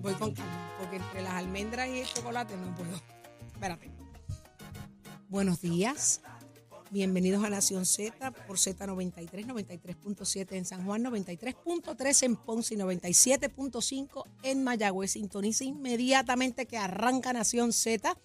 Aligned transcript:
Voy 0.00 0.14
con 0.14 0.32
calma. 0.32 0.74
Porque 0.78 0.96
entre 0.96 1.22
las 1.22 1.32
almendras 1.32 1.88
y 1.88 2.00
el 2.00 2.06
chocolate 2.06 2.56
no 2.56 2.74
puedo. 2.74 3.00
Espérate. 3.52 3.90
Buenos 5.28 5.60
días. 5.60 6.20
Bienvenidos 6.90 7.44
a 7.44 7.50
Nación 7.50 7.84
Z 7.84 8.30
por 8.46 8.56
Z93, 8.56 9.44
93.7 9.44 10.52
en 10.52 10.64
San 10.64 10.86
Juan, 10.86 11.04
93.3 11.04 12.22
en 12.22 12.36
Ponce 12.36 12.74
y 12.74 12.78
97.5 12.78 14.24
en 14.44 14.64
Mayagüez. 14.64 15.10
Sintoniza 15.10 15.64
inmediatamente 15.64 16.66
que 16.66 16.78
arranca 16.78 17.32
Nación 17.34 17.72
Z. 17.72 18.16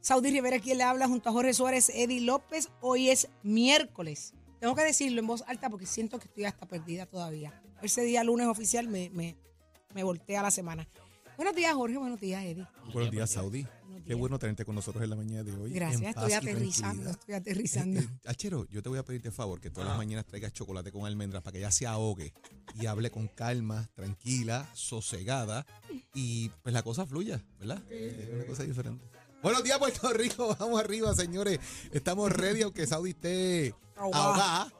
Saudi 0.00 0.30
Rivera, 0.30 0.60
quien 0.60 0.78
le 0.78 0.84
habla 0.84 1.08
junto 1.08 1.30
a 1.30 1.32
Jorge 1.32 1.52
Suárez, 1.52 1.90
Eddie 1.92 2.20
López. 2.20 2.68
Hoy 2.80 3.08
es 3.08 3.28
miércoles. 3.42 4.34
Tengo 4.60 4.76
que 4.76 4.84
decirlo 4.84 5.18
en 5.20 5.26
voz 5.26 5.42
alta 5.48 5.68
porque 5.68 5.86
siento 5.86 6.18
que 6.20 6.26
estoy 6.26 6.44
hasta 6.44 6.66
perdida 6.66 7.06
todavía. 7.06 7.60
Ese 7.82 8.02
día 8.02 8.22
lunes 8.22 8.46
oficial 8.46 8.86
me, 8.86 9.10
me, 9.10 9.36
me 9.94 10.04
voltea 10.04 10.42
la 10.42 10.52
semana. 10.52 10.86
Buenos 11.36 11.54
días, 11.54 11.74
Jorge. 11.74 11.96
Buenos 11.98 12.20
días, 12.20 12.42
Eddie. 12.44 12.66
Buenos 12.92 13.10
días, 13.10 13.30
Saudi. 13.30 13.62
Buenos 13.62 14.02
Qué 14.02 14.08
días. 14.08 14.18
bueno 14.18 14.38
tenerte 14.38 14.64
con 14.64 14.74
nosotros 14.74 15.04
en 15.04 15.10
la 15.10 15.16
mañana 15.16 15.42
de 15.42 15.52
hoy. 15.52 15.72
Gracias, 15.72 16.00
en 16.00 16.08
estoy 16.08 16.22
paz 16.22 16.30
y 16.30 16.34
aterrizando, 16.34 17.10
estoy 17.10 17.34
aterrizando. 17.34 18.00
Eh, 18.00 18.04
eh, 18.04 18.28
Achero, 18.28 18.66
yo 18.70 18.82
te 18.82 18.88
voy 18.88 18.98
a 18.98 19.02
pedirte 19.04 19.30
favor 19.30 19.60
que 19.60 19.70
todas 19.70 19.88
las 19.88 19.98
mañanas 19.98 20.24
traigas 20.26 20.52
chocolate 20.52 20.90
con 20.92 21.04
almendras 21.06 21.42
para 21.42 21.52
que 21.52 21.58
ella 21.58 21.70
se 21.70 21.86
ahogue 21.86 22.32
y 22.74 22.86
hable 22.86 23.10
con 23.10 23.28
calma, 23.28 23.88
tranquila, 23.94 24.68
sosegada 24.74 25.66
y 26.14 26.50
pues 26.62 26.72
la 26.72 26.82
cosa 26.82 27.04
fluya, 27.06 27.44
¿verdad? 27.58 27.82
Es 27.90 28.32
una 28.32 28.46
cosa 28.46 28.62
diferente. 28.64 29.04
Buenos 29.42 29.62
días, 29.62 29.78
Puerto 29.78 30.12
Rico. 30.12 30.56
Vamos 30.58 30.80
arriba, 30.80 31.14
señores. 31.14 31.60
Estamos 31.92 32.32
ready, 32.32 32.62
aunque 32.62 32.86
Saudi 32.86 33.10
esté 33.10 33.74
Ahogada. 33.96 34.72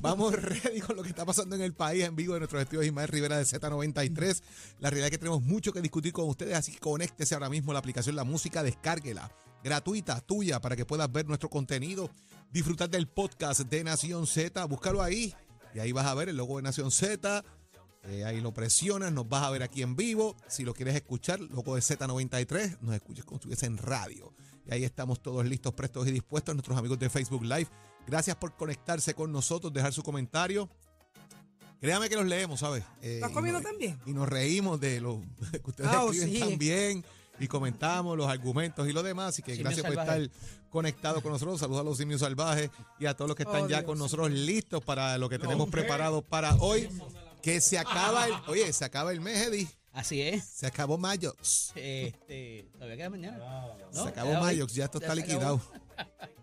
Vamos 0.00 0.34
ready 0.34 0.80
con 0.80 0.96
lo 0.96 1.02
que 1.02 1.08
está 1.08 1.24
pasando 1.24 1.56
en 1.56 1.62
el 1.62 1.74
país 1.74 2.04
en 2.04 2.14
vivo 2.16 2.34
de 2.34 2.40
nuestros 2.40 2.62
estudios 2.62 2.86
Ismael 2.86 3.08
Rivera 3.08 3.38
de 3.38 3.44
Z93. 3.44 4.42
La 4.78 4.90
realidad 4.90 5.06
es 5.06 5.10
que 5.12 5.18
tenemos 5.18 5.42
mucho 5.42 5.72
que 5.72 5.80
discutir 5.80 6.12
con 6.12 6.28
ustedes, 6.28 6.54
así 6.54 6.72
que 6.72 6.78
conéctese 6.78 7.34
ahora 7.34 7.48
mismo 7.48 7.72
a 7.72 7.74
la 7.74 7.80
aplicación 7.80 8.16
La 8.16 8.24
Música, 8.24 8.62
descárguela. 8.62 9.30
Gratuita, 9.62 10.20
tuya, 10.20 10.60
para 10.60 10.76
que 10.76 10.84
puedas 10.84 11.10
ver 11.10 11.26
nuestro 11.26 11.48
contenido, 11.48 12.10
disfrutar 12.50 12.90
del 12.90 13.08
podcast 13.08 13.60
de 13.60 13.82
Nación 13.82 14.26
Z. 14.26 14.62
Búscalo 14.66 15.02
ahí 15.02 15.34
y 15.74 15.80
ahí 15.80 15.92
vas 15.92 16.06
a 16.06 16.14
ver 16.14 16.28
el 16.28 16.36
logo 16.36 16.56
de 16.58 16.62
Nación 16.62 16.90
Z. 16.90 17.44
Eh, 18.06 18.24
ahí 18.24 18.40
lo 18.40 18.52
presionas, 18.52 19.12
nos 19.12 19.28
vas 19.28 19.44
a 19.44 19.50
ver 19.50 19.62
aquí 19.62 19.82
en 19.82 19.96
vivo. 19.96 20.36
Si 20.46 20.64
lo 20.64 20.74
quieres 20.74 20.94
escuchar, 20.94 21.40
logo 21.40 21.74
de 21.74 21.80
Z93, 21.80 22.80
nos 22.80 22.94
escuches 22.94 23.24
como 23.24 23.38
estuviese 23.38 23.66
en 23.66 23.78
radio. 23.78 24.32
Y 24.66 24.72
ahí 24.72 24.84
estamos 24.84 25.22
todos 25.22 25.44
listos, 25.46 25.72
prestos 25.74 26.06
y 26.08 26.12
dispuestos. 26.12 26.54
Nuestros 26.54 26.76
amigos 26.76 26.98
de 26.98 27.10
Facebook 27.10 27.42
Live, 27.44 27.68
gracias 28.06 28.36
por 28.36 28.54
conectarse 28.56 29.14
con 29.14 29.32
nosotros, 29.32 29.72
dejar 29.72 29.92
su 29.92 30.02
comentario. 30.02 30.68
Créame 31.80 32.08
que 32.08 32.16
los 32.16 32.24
leemos, 32.26 32.60
¿sabes? 32.60 32.82
Eh, 33.02 33.16
¿Estás 33.16 33.30
y 33.30 33.34
comiendo 33.34 33.60
nos- 33.60 33.68
también? 33.70 34.00
Y 34.06 34.12
nos 34.14 34.28
reímos 34.28 34.80
de 34.80 35.00
lo 35.00 35.20
que 35.52 35.60
ustedes 35.70 35.90
Ah, 35.92 36.04
oh, 36.04 36.12
escriben 36.12 36.32
sí. 36.34 36.40
también. 36.40 37.04
Y 37.40 37.48
comentamos 37.48 38.16
los 38.16 38.28
argumentos 38.28 38.88
y 38.88 38.92
lo 38.92 39.02
demás. 39.02 39.30
Así 39.30 39.42
que 39.42 39.56
Simio 39.56 39.64
gracias 39.70 39.86
por 39.92 39.98
estar 40.00 40.30
conectados 40.70 41.20
con 41.22 41.32
nosotros. 41.32 41.58
Saludos 41.58 41.80
a 41.80 41.84
los 41.84 41.98
simios 41.98 42.20
salvajes 42.20 42.70
y 43.00 43.06
a 43.06 43.14
todos 43.14 43.28
los 43.28 43.36
que 43.36 43.42
están 43.42 43.62
Oh, 43.62 43.68
ya 43.68 43.78
Dios. 43.78 43.86
con 43.88 43.98
nosotros 43.98 44.30
listos 44.30 44.82
para 44.84 45.18
lo 45.18 45.28
que 45.28 45.38
tenemos 45.38 45.68
preparado 45.68 46.22
para 46.22 46.54
hoy. 46.56 46.88
Que 47.42 47.60
se 47.60 47.76
acaba 47.78 48.26
el, 48.28 48.34
oye, 48.46 48.72
se 48.72 48.84
acaba 48.84 49.10
el 49.12 49.20
mes, 49.20 49.48
Eddie. 49.48 49.68
Así 49.92 50.22
es. 50.22 50.44
Se 50.44 50.66
acabó 50.66 50.96
mayo. 50.96 51.34
Este, 51.74 52.68
todavía 52.72 52.96
queda 52.96 53.10
mañana. 53.10 53.38
se 53.90 53.96
No, 53.98 54.04
acabó 54.06 54.30
ya 54.30 54.38
hoy. 54.38 54.44
mayo, 54.44 54.66
ya 54.68 54.84
esto 54.84 55.00
Ya 55.00 55.06
está 55.08 55.14
se 55.16 55.20
liquidado. 55.20 55.60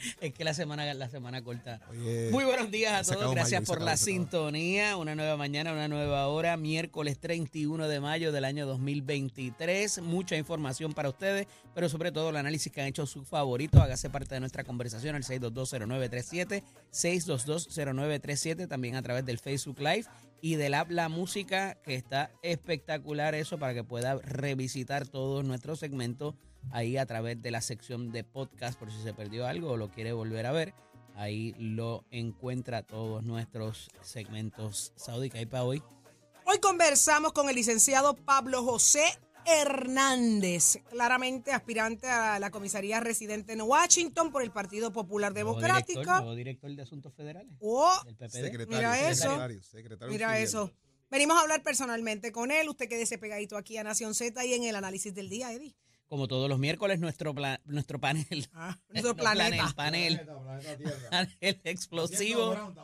Es 0.20 0.32
que 0.32 0.44
la 0.44 0.54
semana, 0.54 0.92
la 0.94 1.08
semana 1.08 1.42
corta. 1.42 1.80
Oye, 1.90 2.30
Muy 2.30 2.44
buenos 2.44 2.70
días 2.70 3.10
a 3.10 3.14
todos. 3.14 3.32
Gracias 3.32 3.62
mayo, 3.62 3.72
por 3.72 3.82
la 3.82 3.96
sintonía. 3.96 4.96
Una 4.96 5.14
nueva 5.14 5.36
mañana, 5.36 5.72
una 5.72 5.88
nueva 5.88 6.26
hora. 6.28 6.56
Miércoles 6.56 7.18
31 7.18 7.88
de 7.88 8.00
mayo 8.00 8.32
del 8.32 8.44
año 8.44 8.66
2023. 8.66 10.02
Mucha 10.02 10.36
información 10.36 10.92
para 10.92 11.08
ustedes, 11.08 11.46
pero 11.74 11.88
sobre 11.88 12.12
todo 12.12 12.30
el 12.30 12.36
análisis 12.36 12.72
que 12.72 12.80
han 12.80 12.88
hecho 12.88 13.06
sus 13.06 13.26
favoritos. 13.26 13.80
Hágase 13.80 14.10
parte 14.10 14.34
de 14.34 14.40
nuestra 14.40 14.64
conversación 14.64 15.14
al 15.16 15.22
6220937, 15.24 16.62
6220937, 16.92 18.68
también 18.68 18.96
a 18.96 19.02
través 19.02 19.24
del 19.24 19.38
Facebook 19.38 19.80
Live 19.80 20.06
y 20.42 20.56
del 20.56 20.74
app 20.74 20.90
La 20.90 21.08
Música, 21.08 21.76
que 21.82 21.94
está 21.94 22.30
espectacular 22.42 23.34
eso 23.34 23.58
para 23.58 23.74
que 23.74 23.84
pueda 23.84 24.16
revisitar 24.16 25.06
todos 25.06 25.44
nuestros 25.44 25.78
segmentos 25.78 26.34
ahí 26.70 26.96
a 26.96 27.06
través 27.06 27.40
de 27.42 27.50
la 27.50 27.60
sección 27.60 28.12
de 28.12 28.24
podcast 28.24 28.78
por 28.78 28.90
si 28.92 29.02
se 29.02 29.12
perdió 29.14 29.46
algo 29.46 29.70
o 29.72 29.76
lo 29.76 29.90
quiere 29.90 30.12
volver 30.12 30.46
a 30.46 30.52
ver. 30.52 30.74
Ahí 31.16 31.54
lo 31.58 32.04
encuentra 32.10 32.82
todos 32.82 33.22
nuestros 33.24 33.90
segmentos. 34.00 34.92
Saudi, 34.96 35.28
¿qué 35.30 35.38
hay 35.38 35.46
para 35.46 35.64
hoy? 35.64 35.82
Hoy 36.46 36.58
conversamos 36.58 37.32
con 37.32 37.48
el 37.48 37.56
licenciado 37.56 38.14
Pablo 38.14 38.62
José 38.64 39.02
Hernández, 39.44 40.78
claramente 40.90 41.52
aspirante 41.52 42.06
a 42.08 42.38
la 42.38 42.50
comisaría 42.50 43.00
residente 43.00 43.52
en 43.52 43.60
Washington 43.62 44.30
por 44.30 44.42
el 44.42 44.50
Partido 44.50 44.92
Popular 44.92 45.32
Nuevo 45.32 45.50
Democrático. 45.54 46.00
director, 46.00 46.20
nuevo 46.22 46.34
director 46.36 46.70
de 46.74 46.82
Asuntos 46.82 47.14
Federales 47.14 47.52
Oh, 47.60 47.92
del 48.04 48.16
PPD. 48.16 48.30
secretario, 48.30 48.66
Mira 48.76 49.10
eso. 49.10 49.22
secretario, 49.22 49.62
secretario 49.62 50.12
mira 50.12 50.38
eso. 50.38 50.70
Venimos 51.10 51.36
a 51.36 51.40
hablar 51.40 51.62
personalmente 51.62 52.30
con 52.32 52.50
él. 52.50 52.68
Usted 52.68 52.88
quédese 52.88 53.18
pegadito 53.18 53.56
aquí 53.56 53.76
a 53.78 53.84
Nación 53.84 54.14
Z 54.14 54.44
y 54.44 54.54
en 54.54 54.64
el 54.64 54.76
análisis 54.76 55.14
del 55.14 55.28
día, 55.28 55.52
Eddie. 55.52 55.74
Como 56.10 56.26
todos 56.26 56.48
los 56.48 56.58
miércoles, 56.58 56.98
nuestro, 56.98 57.32
pla- 57.36 57.60
nuestro 57.66 58.00
panel. 58.00 58.48
Ah, 58.52 58.76
nuestro 58.88 59.14
planeta. 59.14 59.72
Panel, 59.76 60.20
panel 61.10 61.60
explosivo. 61.62 62.74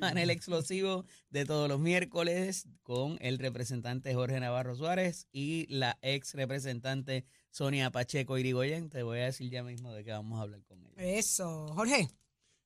panel 0.00 0.28
explosivo 0.28 1.04
de 1.30 1.44
todos 1.44 1.68
los 1.68 1.78
miércoles 1.78 2.66
con 2.82 3.16
el 3.20 3.38
representante 3.38 4.12
Jorge 4.12 4.40
Navarro 4.40 4.74
Suárez 4.74 5.28
y 5.30 5.66
la 5.72 5.98
ex 6.02 6.34
representante 6.34 7.24
Sonia 7.52 7.90
Pacheco 7.92 8.36
Irigoyen. 8.36 8.90
Te 8.90 9.04
voy 9.04 9.20
a 9.20 9.26
decir 9.26 9.48
ya 9.48 9.62
mismo 9.62 9.92
de 9.92 10.02
qué 10.02 10.10
vamos 10.10 10.40
a 10.40 10.42
hablar 10.42 10.64
con 10.64 10.84
ella. 10.84 10.94
Eso, 10.96 11.68
Jorge. 11.74 12.08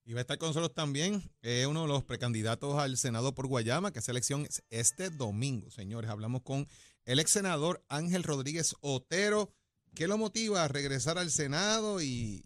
Y 0.06 0.14
va 0.14 0.20
a 0.20 0.22
estar 0.22 0.38
con 0.38 0.48
nosotros 0.48 0.72
también 0.72 1.22
eh, 1.42 1.66
uno 1.66 1.82
de 1.82 1.88
los 1.88 2.02
precandidatos 2.02 2.78
al 2.78 2.96
Senado 2.96 3.34
por 3.34 3.46
Guayama, 3.46 3.92
que 3.92 3.98
esa 3.98 4.12
elección 4.12 4.46
es 4.46 4.62
este 4.70 5.10
domingo, 5.10 5.70
señores. 5.70 6.08
Hablamos 6.10 6.40
con 6.40 6.66
el 7.04 7.18
ex 7.18 7.30
senador 7.32 7.84
Ángel 7.88 8.22
Rodríguez 8.22 8.74
Otero. 8.80 9.52
¿Qué 9.96 10.06
lo 10.06 10.18
motiva 10.18 10.62
a 10.62 10.68
regresar 10.68 11.16
al 11.16 11.30
Senado 11.30 12.02
y, 12.02 12.44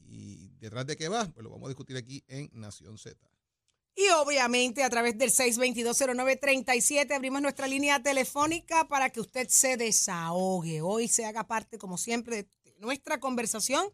detrás 0.61 0.87
de 0.87 0.97
qué 0.97 1.09
va? 1.09 1.27
Pues 1.27 1.43
lo 1.43 1.51
vamos 1.51 1.67
a 1.67 1.71
discutir 1.71 1.97
aquí 1.97 2.23
en 2.29 2.49
Nación 2.53 2.97
Z. 2.97 3.19
Y 3.97 4.09
obviamente 4.11 4.85
a 4.85 4.89
través 4.89 5.19
del 5.19 5.33
6220937 5.33 7.13
abrimos 7.13 7.43
nuestra 7.43 7.67
línea 7.67 8.01
telefónica 8.01 8.87
para 8.87 9.11
que 9.11 9.21
usted 9.21 9.49
se 9.49 9.77
desahogue. 9.77 10.81
Hoy 10.81 11.09
se 11.09 11.25
haga 11.25 11.49
parte, 11.49 11.77
como 11.77 11.99
siempre, 11.99 12.45
de 12.45 12.49
nuestra 12.79 13.19
conversación. 13.19 13.85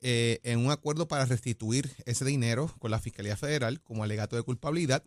eh, 0.00 0.40
en 0.44 0.60
un 0.60 0.70
acuerdo 0.70 1.08
para 1.08 1.24
restituir 1.26 1.90
ese 2.06 2.24
dinero 2.24 2.72
con 2.78 2.90
la 2.90 3.00
Fiscalía 3.00 3.36
Federal 3.36 3.80
como 3.82 4.04
alegato 4.04 4.36
de 4.36 4.42
culpabilidad 4.42 5.02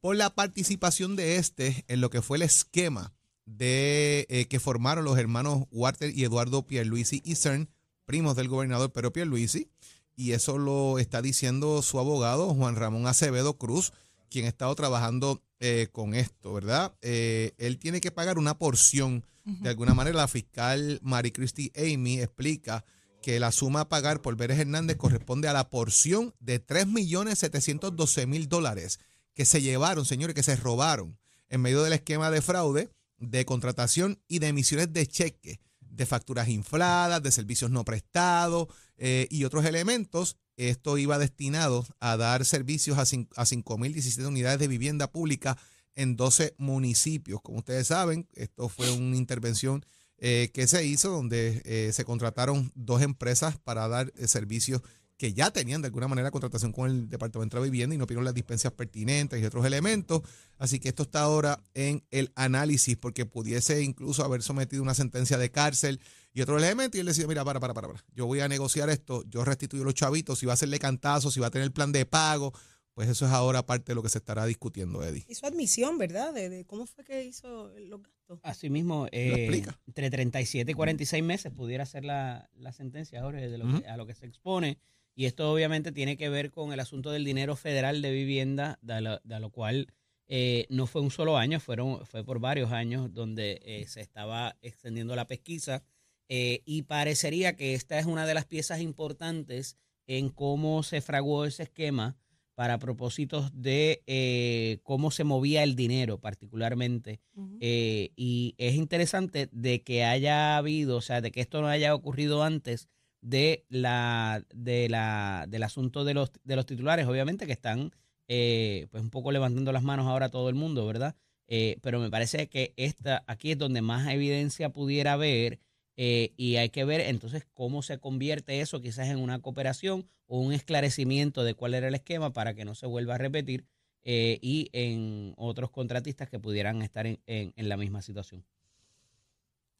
por 0.00 0.14
la 0.14 0.34
participación 0.34 1.16
de 1.16 1.36
este 1.36 1.84
en 1.88 2.00
lo 2.00 2.10
que 2.10 2.22
fue 2.22 2.36
el 2.36 2.42
esquema 2.42 3.14
de 3.46 4.26
eh, 4.28 4.46
que 4.46 4.60
formaron 4.60 5.04
los 5.04 5.18
hermanos 5.18 5.64
Walter 5.70 6.12
y 6.14 6.24
Eduardo 6.24 6.66
Pierluisi 6.66 7.22
y 7.24 7.36
CERN, 7.36 7.70
primos 8.04 8.36
del 8.36 8.48
gobernador 8.48 8.92
Pedro 8.92 9.12
Pierluisi, 9.12 9.70
y 10.14 10.32
eso 10.32 10.58
lo 10.58 10.98
está 10.98 11.22
diciendo 11.22 11.82
su 11.82 11.98
abogado 11.98 12.54
Juan 12.54 12.76
Ramón 12.76 13.06
Acevedo 13.06 13.56
Cruz, 13.56 13.92
quien 14.28 14.46
ha 14.46 14.48
estado 14.48 14.74
trabajando 14.74 15.42
eh, 15.60 15.88
con 15.92 16.14
esto, 16.14 16.52
¿verdad? 16.52 16.94
Eh, 17.02 17.52
él 17.58 17.78
tiene 17.78 18.00
que 18.00 18.10
pagar 18.10 18.38
una 18.38 18.58
porción. 18.58 19.24
De 19.44 19.68
alguna 19.68 19.94
manera, 19.94 20.16
la 20.16 20.26
fiscal 20.26 20.98
Mary 21.04 21.30
Christie 21.30 21.70
Amy 21.76 22.18
explica 22.18 22.84
que 23.22 23.38
la 23.38 23.52
suma 23.52 23.82
a 23.82 23.88
pagar 23.88 24.20
por 24.20 24.34
Vélez 24.36 24.58
Hernández 24.58 24.96
corresponde 24.96 25.46
a 25.46 25.52
la 25.52 25.70
porción 25.70 26.34
de 26.40 26.60
3.712.000 26.66 28.48
dólares 28.48 28.98
que 29.34 29.44
se 29.44 29.62
llevaron, 29.62 30.04
señores, 30.04 30.34
que 30.34 30.42
se 30.42 30.56
robaron 30.56 31.16
en 31.48 31.60
medio 31.60 31.84
del 31.84 31.92
esquema 31.92 32.32
de 32.32 32.42
fraude, 32.42 32.90
de 33.18 33.44
contratación 33.44 34.20
y 34.28 34.38
de 34.38 34.48
emisiones 34.48 34.92
de 34.92 35.06
cheques, 35.06 35.58
de 35.80 36.06
facturas 36.06 36.48
infladas, 36.48 37.22
de 37.22 37.32
servicios 37.32 37.70
no 37.70 37.84
prestados 37.84 38.68
eh, 38.98 39.26
y 39.30 39.44
otros 39.44 39.64
elementos. 39.64 40.36
Esto 40.56 40.98
iba 40.98 41.18
destinado 41.18 41.86
a 42.00 42.16
dar 42.16 42.44
servicios 42.44 42.98
a, 42.98 43.02
a 43.02 43.44
5.017 43.44 44.26
unidades 44.26 44.58
de 44.58 44.68
vivienda 44.68 45.10
pública 45.10 45.56
en 45.94 46.16
12 46.16 46.54
municipios. 46.58 47.40
Como 47.42 47.58
ustedes 47.58 47.88
saben, 47.88 48.28
esto 48.34 48.68
fue 48.68 48.90
una 48.90 49.16
intervención 49.16 49.84
eh, 50.18 50.50
que 50.54 50.66
se 50.66 50.84
hizo 50.84 51.10
donde 51.10 51.62
eh, 51.64 51.92
se 51.92 52.04
contrataron 52.04 52.72
dos 52.74 53.02
empresas 53.02 53.58
para 53.58 53.86
dar 53.88 54.12
servicios 54.26 54.82
que 55.18 55.32
ya 55.32 55.50
tenían 55.50 55.80
de 55.80 55.86
alguna 55.86 56.08
manera 56.08 56.30
contratación 56.30 56.72
con 56.72 56.90
el 56.90 57.08
Departamento 57.08 57.56
de 57.58 57.64
Vivienda 57.70 57.94
y 57.94 57.98
no 57.98 58.06
pidieron 58.06 58.24
las 58.26 58.34
dispensas 58.34 58.72
pertinentes 58.72 59.40
y 59.40 59.44
otros 59.46 59.64
elementos. 59.64 60.20
Así 60.58 60.78
que 60.78 60.88
esto 60.88 61.04
está 61.04 61.20
ahora 61.22 61.62
en 61.74 62.04
el 62.10 62.32
análisis 62.34 62.96
porque 62.96 63.24
pudiese 63.24 63.82
incluso 63.82 64.24
haber 64.24 64.42
sometido 64.42 64.82
una 64.82 64.94
sentencia 64.94 65.38
de 65.38 65.50
cárcel 65.50 66.00
y 66.34 66.42
otros 66.42 66.62
elementos. 66.62 66.96
Y 66.98 67.00
él 67.00 67.06
decía, 67.06 67.26
mira, 67.26 67.44
para, 67.44 67.60
para, 67.60 67.72
para, 67.72 67.88
para. 67.88 68.04
Yo 68.14 68.26
voy 68.26 68.40
a 68.40 68.48
negociar 68.48 68.90
esto, 68.90 69.24
yo 69.28 69.42
restituyo 69.44 69.84
los 69.84 69.94
chavitos, 69.94 70.38
si 70.38 70.44
va 70.46 70.52
a 70.52 70.54
hacerle 70.54 70.78
cantazos, 70.78 71.32
si 71.32 71.40
va 71.40 71.46
a 71.46 71.50
tener 71.50 71.72
plan 71.72 71.92
de 71.92 72.04
pago. 72.04 72.52
Pues 72.92 73.10
eso 73.10 73.26
es 73.26 73.32
ahora 73.32 73.64
parte 73.66 73.92
de 73.92 73.94
lo 73.94 74.02
que 74.02 74.08
se 74.08 74.16
estará 74.18 74.46
discutiendo, 74.46 75.02
Eddie. 75.04 75.26
Hizo 75.28 75.46
admisión, 75.46 75.98
¿verdad? 75.98 76.32
De, 76.32 76.48
de 76.48 76.64
cómo 76.64 76.86
fue 76.86 77.04
que 77.04 77.24
hizo 77.24 77.68
los 77.78 78.02
gastos. 78.02 78.40
Asimismo, 78.42 79.06
eh, 79.12 79.34
explica. 79.34 79.78
entre 79.86 80.08
37 80.10 80.70
y 80.70 80.74
46 80.74 81.22
meses 81.22 81.52
pudiera 81.52 81.84
ser 81.84 82.06
la, 82.06 82.48
la 82.54 82.72
sentencia, 82.72 83.20
Jorge, 83.22 83.48
de 83.50 83.58
lo 83.58 83.80
que- 83.80 83.86
a 83.86 83.98
lo 83.98 84.06
que 84.06 84.14
se 84.14 84.24
expone. 84.24 84.78
Y 85.16 85.24
esto 85.24 85.50
obviamente 85.50 85.90
tiene 85.92 86.16
que 86.16 86.28
ver 86.28 86.50
con 86.50 86.72
el 86.72 86.78
asunto 86.78 87.10
del 87.10 87.24
dinero 87.24 87.56
federal 87.56 88.02
de 88.02 88.12
vivienda, 88.12 88.78
de 88.82 89.00
lo, 89.00 89.18
de 89.24 89.40
lo 89.40 89.50
cual 89.50 89.88
eh, 90.28 90.66
no 90.68 90.86
fue 90.86 91.00
un 91.02 91.10
solo 91.10 91.38
año, 91.38 91.58
fueron, 91.58 92.04
fue 92.06 92.22
por 92.22 92.38
varios 92.38 92.70
años 92.70 93.12
donde 93.14 93.60
eh, 93.64 93.86
se 93.88 94.00
estaba 94.02 94.56
extendiendo 94.60 95.16
la 95.16 95.26
pesquisa. 95.26 95.82
eh, 96.28 96.62
y 96.66 96.82
parecería 96.82 97.56
que 97.56 97.74
esta 97.74 97.98
es 97.98 98.06
una 98.06 98.26
de 98.26 98.34
las 98.34 98.44
piezas 98.46 98.80
importantes 98.80 99.76
en 100.06 100.28
cómo 100.28 100.82
se 100.82 101.00
fraguó 101.00 101.44
ese 101.44 101.64
esquema 101.64 102.16
para 102.56 102.78
propósitos 102.78 103.50
de 103.54 104.02
eh, 104.06 104.78
cómo 104.82 105.10
se 105.10 105.24
movía 105.24 105.62
el 105.62 105.76
dinero 105.76 106.18
particularmente. 106.20 107.20
Eh, 107.60 108.12
y 108.16 108.54
es 108.58 108.74
interesante 108.74 109.48
de 109.52 109.82
que 109.82 110.04
haya 110.04 110.56
habido, 110.56 110.96
o 110.96 111.00
sea, 111.02 111.20
de 111.20 111.30
que 111.30 111.40
esto 111.42 111.60
no 111.60 111.68
haya 111.68 111.94
ocurrido 111.94 112.42
antes 112.42 112.88
de 113.28 113.64
la, 113.68 114.44
de 114.54 114.88
la, 114.88 115.46
del 115.48 115.62
asunto 115.64 116.04
de 116.04 116.14
los, 116.14 116.30
de 116.44 116.54
los 116.56 116.64
titulares, 116.64 117.06
obviamente 117.06 117.46
que 117.46 117.52
están 117.52 117.90
eh, 118.28 118.86
pues 118.90 119.02
un 119.02 119.10
poco 119.10 119.32
levantando 119.32 119.72
las 119.72 119.82
manos 119.82 120.06
ahora 120.06 120.28
todo 120.28 120.48
el 120.48 120.54
mundo, 120.54 120.86
¿verdad? 120.86 121.16
Eh, 121.48 121.78
pero 121.82 121.98
me 122.00 122.10
parece 122.10 122.48
que 122.48 122.72
esta, 122.76 123.24
aquí 123.26 123.52
es 123.52 123.58
donde 123.58 123.82
más 123.82 124.08
evidencia 124.08 124.68
pudiera 124.72 125.12
haber 125.14 125.58
eh, 125.96 126.32
y 126.36 126.56
hay 126.56 126.68
que 126.70 126.84
ver 126.84 127.00
entonces 127.00 127.44
cómo 127.54 127.82
se 127.82 127.98
convierte 127.98 128.60
eso 128.60 128.80
quizás 128.80 129.08
en 129.08 129.18
una 129.18 129.40
cooperación 129.40 130.06
o 130.28 130.38
un 130.40 130.52
esclarecimiento 130.52 131.42
de 131.42 131.54
cuál 131.54 131.74
era 131.74 131.88
el 131.88 131.94
esquema 131.94 132.32
para 132.32 132.54
que 132.54 132.64
no 132.64 132.74
se 132.74 132.86
vuelva 132.86 133.14
a 133.14 133.18
repetir 133.18 133.64
eh, 134.04 134.38
y 134.40 134.68
en 134.72 135.34
otros 135.36 135.70
contratistas 135.70 136.28
que 136.28 136.38
pudieran 136.38 136.82
estar 136.82 137.06
en, 137.06 137.18
en- 137.26 137.52
en 137.56 137.68
la 137.68 137.76
misma 137.76 138.02
situación. 138.02 138.44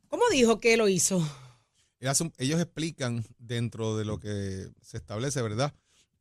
¿Cómo 0.09 0.23
dijo 0.33 0.59
que 0.59 0.76
lo 0.76 0.88
hizo? 0.88 1.21
Ellos 1.99 2.61
explican 2.61 3.25
dentro 3.38 3.97
de 3.97 4.05
lo 4.05 4.19
que 4.19 4.71
se 4.83 4.97
establece, 4.99 5.43
¿verdad? 5.43 5.75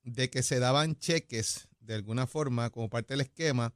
De 0.04 0.30
que 0.30 0.44
se 0.44 0.60
daban 0.60 0.96
cheques 0.98 1.68
de 1.80 1.96
alguna 1.96 2.28
forma 2.28 2.70
como 2.70 2.90
parte 2.90 3.14
del 3.14 3.22
esquema. 3.22 3.74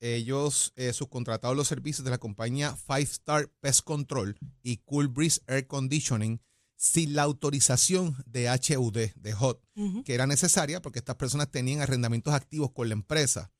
Ellos 0.00 0.72
eh, 0.76 0.92
subcontrataron 0.92 1.56
los 1.56 1.68
servicios 1.68 2.04
de 2.04 2.10
la 2.10 2.18
compañía 2.18 2.76
Five 2.76 3.02
Star 3.02 3.48
Pest 3.60 3.80
Control 3.82 4.38
y 4.62 4.78
Cool 4.78 5.08
Breeze 5.08 5.40
Air 5.46 5.66
Conditioning 5.66 6.40
sin 6.76 7.14
la 7.16 7.24
autorización 7.24 8.16
de 8.24 8.48
HUD, 8.48 9.10
de 9.16 9.34
HOT, 9.34 9.64
que 10.04 10.14
era 10.14 10.28
necesaria 10.28 10.80
porque 10.80 11.00
estas 11.00 11.16
personas 11.16 11.50
tenían 11.50 11.80
arrendamientos 11.80 12.32
activos 12.32 12.70
con 12.70 12.88
la 12.88 12.94
empresa. 12.94 13.50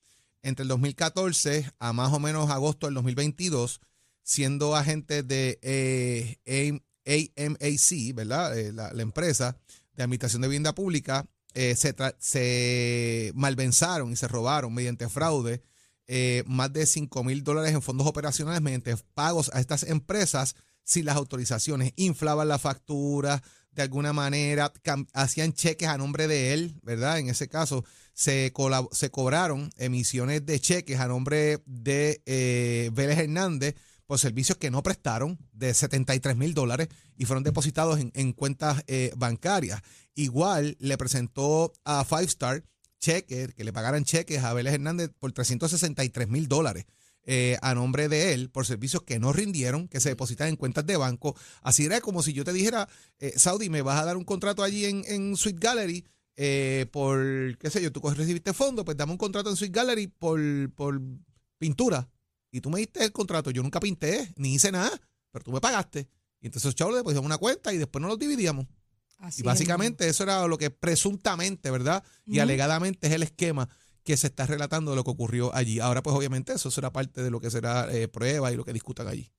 Entre 0.40 0.62
el 0.62 0.68
2014 0.68 1.72
a 1.80 1.92
más 1.92 2.12
o 2.12 2.20
menos 2.20 2.48
agosto 2.48 2.86
del 2.86 2.94
2022, 2.94 3.80
siendo 4.22 4.76
agentes 4.76 5.26
de 5.26 5.58
eh, 5.62 6.80
AMAC, 7.08 8.14
¿verdad? 8.14 8.58
Eh, 8.58 8.72
la, 8.72 8.90
empresa 9.02 9.56
de 9.96 10.02
Administración 10.02 10.42
de 10.42 10.48
Vivienda 10.48 10.74
Pública, 10.74 11.26
eh, 11.54 11.74
se, 11.74 11.94
se 12.18 13.32
y 13.34 14.16
se 14.16 14.28
robaron 14.28 14.74
mediante 14.74 15.08
fraude 15.08 15.62
eh, 16.10 16.42
más 16.46 16.72
de 16.72 16.86
5 16.86 17.22
mil 17.22 17.44
dólares 17.44 17.74
en 17.74 17.82
fondos 17.82 18.06
operacionales 18.06 18.62
mediante 18.62 18.96
pagos 19.14 19.50
a 19.52 19.60
estas 19.60 19.82
empresas 19.82 20.56
sin 20.82 21.04
las 21.04 21.16
autorizaciones. 21.16 21.92
Inflaban 21.96 22.48
la 22.48 22.58
factura 22.58 23.42
de 23.72 23.82
alguna 23.82 24.12
manera, 24.12 24.72
hacían 25.12 25.52
cheques 25.52 25.88
a 25.88 25.98
nombre 25.98 26.26
de 26.26 26.52
él, 26.54 26.80
¿verdad? 26.82 27.18
En 27.18 27.28
ese 27.28 27.48
caso, 27.48 27.84
se 28.12 28.52
cobraron 28.52 29.70
emisiones 29.76 30.44
de 30.46 30.58
cheques 30.58 30.98
a 30.98 31.06
nombre 31.06 31.62
de 31.66 32.22
eh, 32.26 32.90
Vélez 32.92 33.18
Hernández 33.18 33.76
por 34.08 34.18
servicios 34.18 34.56
que 34.56 34.70
no 34.70 34.82
prestaron 34.82 35.38
de 35.52 35.74
73 35.74 36.34
mil 36.34 36.54
dólares 36.54 36.88
y 37.18 37.26
fueron 37.26 37.44
depositados 37.44 38.00
en, 38.00 38.10
en 38.14 38.32
cuentas 38.32 38.82
eh, 38.86 39.12
bancarias. 39.18 39.82
Igual 40.14 40.78
le 40.80 40.96
presentó 40.96 41.74
a 41.84 42.06
Five 42.06 42.24
Star 42.24 42.64
cheques, 42.98 43.52
que 43.54 43.64
le 43.64 43.72
pagaran 43.72 44.04
cheques 44.04 44.42
a 44.42 44.54
Vélez 44.54 44.72
Hernández 44.72 45.10
por 45.18 45.30
363 45.32 46.26
mil 46.26 46.48
dólares. 46.48 46.86
eh, 47.30 47.58
a 47.60 47.74
nombre 47.74 48.08
de 48.08 48.32
él 48.32 48.48
por 48.48 48.64
servicios 48.64 49.02
que 49.02 49.18
no 49.18 49.34
rindieron, 49.34 49.88
que 49.88 50.00
se 50.00 50.08
depositan 50.08 50.48
en 50.48 50.56
cuentas 50.56 50.86
de 50.86 50.96
banco. 50.96 51.36
Así 51.60 51.84
era 51.84 52.00
como 52.00 52.22
si 52.22 52.32
yo 52.32 52.42
te 52.42 52.54
dijera, 52.54 52.88
eh, 53.18 53.34
Saudi, 53.36 53.68
me 53.68 53.82
vas 53.82 54.00
a 54.00 54.06
dar 54.06 54.16
un 54.16 54.24
contrato 54.24 54.62
allí 54.62 54.86
en, 54.86 55.04
en 55.06 55.36
Sweet 55.36 55.58
Gallery 55.60 56.06
por, 56.92 57.58
qué 57.58 57.68
sé 57.68 57.82
yo, 57.82 57.92
tú 57.92 58.00
recibiste 58.00 58.54
fondos, 58.54 58.86
pues 58.86 58.96
dame 58.96 59.12
un 59.12 59.18
contrato 59.18 59.50
en 59.50 59.56
Sweet 59.56 59.72
Gallery 59.74 60.06
por, 60.06 60.40
por 60.74 60.98
pintura. 61.58 62.08
Y 62.50 62.60
tú 62.60 62.70
me 62.70 62.78
diste 62.78 63.04
el 63.04 63.12
contrato, 63.12 63.50
yo 63.50 63.62
nunca 63.62 63.80
pinté, 63.80 64.32
ni 64.36 64.54
hice 64.54 64.72
nada, 64.72 64.90
pero 65.30 65.44
tú 65.44 65.52
me 65.52 65.60
pagaste. 65.60 66.08
Y 66.40 66.46
entonces 66.46 66.64
los 66.66 66.74
chavos 66.74 66.94
le 66.94 67.18
una 67.18 67.38
cuenta 67.38 67.72
y 67.72 67.78
después 67.78 68.00
nos 68.00 68.10
los 68.10 68.18
dividíamos. 68.18 68.66
Así 69.18 69.40
Y 69.40 69.42
es, 69.42 69.46
básicamente 69.46 70.08
eso 70.08 70.22
era 70.22 70.46
lo 70.46 70.56
que 70.58 70.70
presuntamente, 70.70 71.70
¿verdad? 71.70 72.04
Y 72.24 72.38
alegadamente 72.38 73.08
es 73.08 73.12
el 73.12 73.22
esquema 73.22 73.68
que 74.04 74.16
se 74.16 74.28
está 74.28 74.46
relatando 74.46 74.92
de 74.92 74.96
lo 74.96 75.04
que 75.04 75.10
ocurrió 75.10 75.54
allí. 75.54 75.80
Ahora, 75.80 76.02
pues 76.02 76.16
obviamente 76.16 76.52
eso 76.54 76.70
será 76.70 76.92
parte 76.92 77.22
de 77.22 77.30
lo 77.30 77.40
que 77.40 77.50
será 77.50 77.92
eh, 77.92 78.08
prueba 78.08 78.50
y 78.52 78.56
lo 78.56 78.64
que 78.64 78.72
discutan 78.72 79.08
allí. 79.08 79.30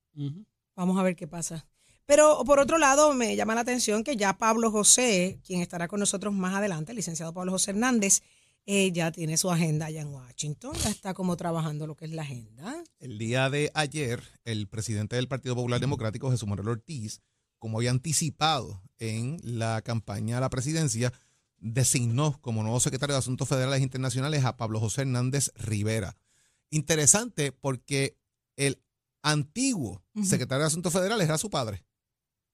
Vamos 0.76 1.00
a 1.00 1.04
ver 1.04 1.16
qué 1.16 1.28
pasa. 1.28 1.66
Pero 2.06 2.44
por 2.44 2.60
otro 2.60 2.78
lado, 2.78 3.14
me 3.14 3.36
llama 3.36 3.56
la 3.56 3.62
atención 3.62 4.04
que 4.04 4.16
ya 4.16 4.38
Pablo 4.38 4.72
José, 4.72 5.40
quien 5.46 5.62
estará 5.62 5.88
con 5.88 6.00
nosotros 6.00 6.34
más 6.34 6.56
adelante, 6.56 6.92
el 6.92 6.98
licenciado 6.98 7.34
Pablo 7.34 7.52
José 7.52 7.72
Hernández, 7.72 8.22
ya 8.66 9.12
tiene 9.12 9.38
su 9.38 9.50
agenda 9.50 9.88
allá 9.88 10.02
en 10.02 10.10
Washington, 10.14 10.76
ya 10.76 10.90
está 10.90 11.14
como 11.14 11.36
trabajando 11.38 11.88
lo 11.88 11.96
que 11.96 12.06
es 12.06 12.12
la 12.12 12.22
agenda. 12.22 12.84
El 13.00 13.18
día 13.18 13.50
de 13.50 13.72
ayer, 13.74 14.22
el 14.46 14.68
presidente 14.68 15.16
del 15.16 15.28
Partido 15.28 15.56
Popular 15.56 15.80
Democrático, 15.80 16.30
Jesús 16.30 16.48
Manuel 16.48 16.70
Ortiz, 16.70 17.22
como 17.58 17.78
había 17.78 17.92
anticipado 17.92 18.82
en 19.00 19.40
la 19.44 19.82
campaña 19.82 20.38
a 20.38 20.42
la 20.42 20.50
presidencia, 20.50 21.12
designó 21.58 22.40
como 22.42 22.64
nuevo 22.64 22.80
secretario 22.80 23.14
de 23.14 23.20
Asuntos 23.20 23.50
Federales 23.50 23.80
e 23.80 23.84
Internacionales 23.84 24.46
a 24.46 24.56
Pablo 24.56 24.80
José 24.80 25.02
Hernández 25.02 25.52
Rivera. 25.56 26.16
Interesante 26.70 27.52
porque 27.52 28.18
el 28.56 28.82
antiguo 29.22 30.04
secretario 30.24 30.62
de 30.62 30.68
Asuntos 30.68 30.94
Federales 30.94 31.28
era 31.28 31.38
su 31.38 31.50
padre, 31.50 31.86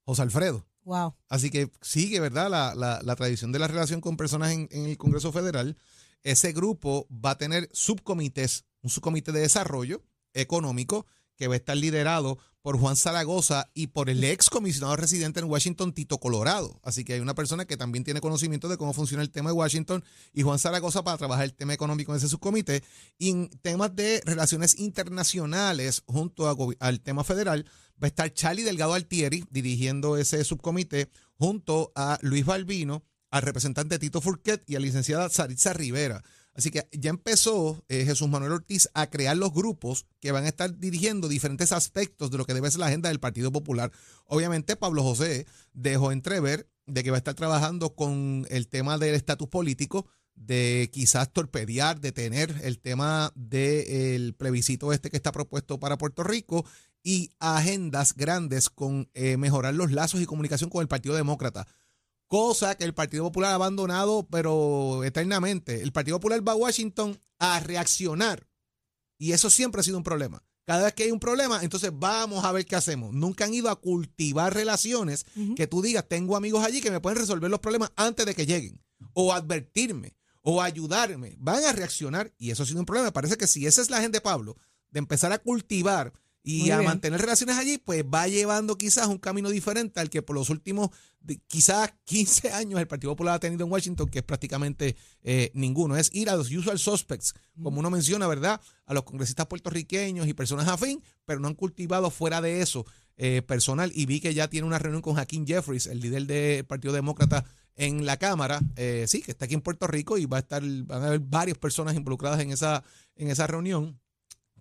José 0.05 0.21
Alfredo. 0.21 0.65
Wow. 0.85 1.15
Así 1.29 1.49
que 1.49 1.71
sigue, 1.81 2.19
¿verdad? 2.19 2.49
La, 2.49 2.73
la- 2.75 3.01
la 3.03 3.15
tradición 3.15 3.51
de 3.51 3.59
la 3.59 3.67
relación 3.67 4.01
con 4.01 4.17
personas 4.17 4.51
en, 4.51 4.67
en 4.71 4.85
el 4.85 4.97
Congreso 4.97 5.31
Federal. 5.31 5.77
Ese 6.23 6.53
grupo 6.53 7.07
va 7.11 7.31
a 7.31 7.37
tener 7.37 7.69
subcomités, 7.73 8.65
un 8.81 8.89
subcomité 8.89 9.31
de 9.31 9.41
desarrollo 9.41 10.03
económico 10.33 11.05
que 11.35 11.47
va 11.47 11.55
a 11.55 11.57
estar 11.57 11.75
liderado 11.75 12.37
por 12.65 12.79
Juan 12.79 12.95
Zaragoza 12.95 13.69
y 13.75 13.85
por 13.85 14.09
el 14.09 14.23
ex 14.23 14.49
comisionado 14.49 14.95
residente 14.95 15.39
en 15.39 15.45
Washington, 15.45 15.93
Tito 15.93 16.17
Colorado. 16.17 16.79
Así 16.81 17.03
que 17.03 17.13
hay 17.13 17.19
una 17.19 17.35
persona 17.35 17.65
que 17.65 17.77
también 17.77 18.03
tiene 18.03 18.21
conocimiento 18.21 18.67
de 18.69 18.75
cómo 18.75 18.91
funciona 18.91 19.21
el 19.21 19.29
tema 19.29 19.51
de 19.51 19.55
Washington 19.55 20.03
y 20.33 20.41
Juan 20.41 20.57
Zaragoza 20.57 21.03
para 21.03 21.15
trabajar 21.15 21.45
el 21.45 21.53
tema 21.53 21.75
económico 21.75 22.11
en 22.11 22.17
ese 22.17 22.27
subcomité. 22.27 22.83
Y 23.19 23.29
en 23.29 23.49
temas 23.61 23.95
de 23.95 24.19
relaciones 24.25 24.79
internacionales 24.79 26.01
junto 26.07 26.51
al 26.79 27.01
tema 27.01 27.23
federal, 27.23 27.65
va 28.01 28.05
a 28.05 28.07
estar 28.07 28.33
Charlie 28.33 28.63
Delgado 28.63 28.95
Altieri 28.95 29.45
dirigiendo 29.51 30.17
ese 30.17 30.43
subcomité 30.43 31.11
junto 31.37 31.91
a 31.93 32.17
Luis 32.23 32.47
Balbino, 32.47 33.03
al 33.29 33.43
representante 33.43 33.99
Tito 33.99 34.21
Furquet 34.21 34.63
y 34.65 34.75
a 34.75 34.79
la 34.79 34.87
licenciada 34.87 35.29
Saritza 35.29 35.71
Rivera. 35.73 36.23
Así 36.55 36.71
que 36.71 36.87
ya 36.93 37.09
empezó 37.09 37.83
eh, 37.89 38.05
Jesús 38.05 38.29
Manuel 38.29 38.53
Ortiz 38.53 38.89
a 38.93 39.09
crear 39.09 39.35
los 39.35 39.53
grupos 39.53 40.05
que 40.21 40.31
van 40.31 40.45
a 40.45 40.47
estar 40.47 40.77
dirigiendo 40.79 41.27
diferentes 41.27 41.73
aspectos 41.73 42.31
de 42.31 42.37
lo 42.37 42.45
que 42.45 42.53
debe 42.53 42.71
ser 42.71 42.79
la 42.79 42.87
agenda 42.87 43.09
del 43.09 43.19
Partido 43.19 43.51
Popular. 43.51 43.91
Obviamente 44.25 44.77
Pablo 44.77 45.03
José 45.03 45.45
dejó 45.73 46.13
entrever 46.13 46.69
de 46.87 47.03
que 47.03 47.11
va 47.11 47.17
a 47.17 47.19
estar 47.19 47.33
trabajando 47.33 47.93
con 47.93 48.47
el 48.49 48.69
tema 48.69 48.97
del 48.97 49.15
estatus 49.15 49.49
político, 49.49 50.07
de 50.33 50.89
quizás 50.93 51.31
torpedear, 51.33 51.99
detener 51.99 52.55
el 52.63 52.79
tema 52.79 53.33
del 53.35 54.33
plebiscito 54.33 54.93
este 54.93 55.09
que 55.09 55.17
está 55.17 55.33
propuesto 55.33 55.79
para 55.79 55.97
Puerto 55.97 56.23
Rico 56.23 56.65
y 57.03 57.31
agendas 57.39 58.15
grandes 58.15 58.69
con 58.69 59.09
eh, 59.13 59.37
mejorar 59.37 59.73
los 59.73 59.91
lazos 59.91 60.21
y 60.21 60.25
comunicación 60.25 60.69
con 60.69 60.81
el 60.81 60.87
Partido 60.87 61.15
Demócrata. 61.15 61.67
Cosa 62.27 62.75
que 62.75 62.83
el 62.83 62.93
Partido 62.93 63.23
Popular 63.23 63.51
ha 63.51 63.55
abandonado, 63.55 64.27
pero 64.29 65.03
eternamente. 65.03 65.81
El 65.81 65.91
Partido 65.91 66.19
Popular 66.19 66.47
va 66.47 66.53
a 66.53 66.55
Washington 66.55 67.19
a 67.39 67.59
reaccionar. 67.59 68.47
Y 69.17 69.31
eso 69.31 69.49
siempre 69.49 69.81
ha 69.81 69.83
sido 69.83 69.97
un 69.97 70.03
problema. 70.03 70.43
Cada 70.65 70.85
vez 70.85 70.93
que 70.93 71.03
hay 71.03 71.11
un 71.11 71.19
problema, 71.19 71.61
entonces 71.61 71.91
vamos 71.93 72.43
a 72.43 72.51
ver 72.51 72.65
qué 72.65 72.75
hacemos. 72.75 73.13
Nunca 73.13 73.45
han 73.45 73.53
ido 73.53 73.69
a 73.69 73.79
cultivar 73.79 74.53
relaciones 74.53 75.25
que 75.55 75.67
tú 75.67 75.83
digas, 75.83 76.07
tengo 76.07 76.35
amigos 76.35 76.65
allí 76.65 76.81
que 76.81 76.89
me 76.89 76.99
pueden 76.99 77.19
resolver 77.19 77.51
los 77.51 77.59
problemas 77.59 77.91
antes 77.95 78.25
de 78.25 78.33
que 78.33 78.47
lleguen. 78.47 78.81
O 79.13 79.31
advertirme, 79.31 80.17
o 80.41 80.63
ayudarme. 80.63 81.35
Van 81.37 81.63
a 81.63 81.71
reaccionar 81.71 82.33
y 82.39 82.49
eso 82.49 82.63
ha 82.63 82.65
sido 82.65 82.79
un 82.79 82.85
problema. 82.87 83.09
Me 83.09 83.11
parece 83.11 83.37
que 83.37 83.45
si 83.45 83.67
esa 83.67 83.81
es 83.81 83.91
la 83.91 84.01
gente 84.01 84.17
de 84.17 84.21
Pablo, 84.21 84.57
de 84.89 84.99
empezar 84.99 85.31
a 85.31 85.37
cultivar 85.37 86.13
y 86.45 86.69
a 86.71 86.77
mantener 86.85 87.19
relaciones 87.21 87.57
allí, 87.57 87.77
pues 87.77 88.03
va 88.03 88.27
llevando 88.27 88.77
quizás 88.77 89.07
un 89.07 89.17
camino 89.17 89.49
diferente 89.49 89.99
al 89.99 90.09
que 90.09 90.21
por 90.21 90.35
los 90.35 90.49
últimos 90.49 90.89
de- 91.19 91.39
quizás 91.47 91.91
15 92.05 92.51
años 92.51 92.79
el 92.79 92.87
Partido 92.87 93.11
Popular 93.11 93.35
ha 93.35 93.39
tenido 93.39 93.65
en 93.65 93.71
Washington, 93.71 94.07
que 94.09 94.19
es 94.19 94.23
prácticamente 94.25 94.95
eh, 95.23 95.51
ninguno. 95.53 95.97
Es 95.97 96.09
ir 96.13 96.29
a 96.29 96.35
los 96.35 96.51
usual 96.51 96.77
suspects, 96.79 97.33
como 97.61 97.79
uno 97.79 97.89
menciona, 97.89 98.27
¿verdad? 98.27 98.61
A 98.85 98.93
los 98.93 99.03
congresistas 99.03 99.47
puertorriqueños 99.47 100.27
y 100.27 100.33
personas 100.33 100.67
afín, 100.67 101.01
pero 101.25 101.39
no 101.39 101.47
han 101.47 101.55
cultivado 101.55 102.09
fuera 102.11 102.41
de 102.41 102.61
eso 102.61 102.85
eh, 103.17 103.41
personal. 103.41 103.91
Y 103.95 104.05
vi 104.05 104.19
que 104.19 104.33
ya 104.33 104.47
tiene 104.47 104.67
una 104.67 104.77
reunión 104.79 105.01
con 105.01 105.17
Hakeem 105.17 105.45
Jeffries, 105.47 105.87
el 105.87 105.99
líder 105.99 106.27
del 106.27 106.65
Partido 106.65 106.93
Demócrata 106.93 107.43
en 107.77 108.05
la 108.05 108.15
Cámara, 108.17 108.61
eh, 108.77 109.03
sí, 109.07 109.21
que 109.21 109.31
está 109.31 109.45
aquí 109.45 109.53
en 109.53 109.61
Puerto 109.61 109.85
Rico 109.87 110.17
y 110.17 110.25
va 110.25 110.37
a 110.37 110.39
estar, 110.41 110.61
van 110.63 111.03
a 111.03 111.07
haber 111.07 111.19
varias 111.19 111.57
personas 111.57 111.95
involucradas 111.95 112.39
en 112.39 112.51
esa, 112.51 112.83
en 113.17 113.29
esa 113.29 113.47
reunión, 113.47 113.99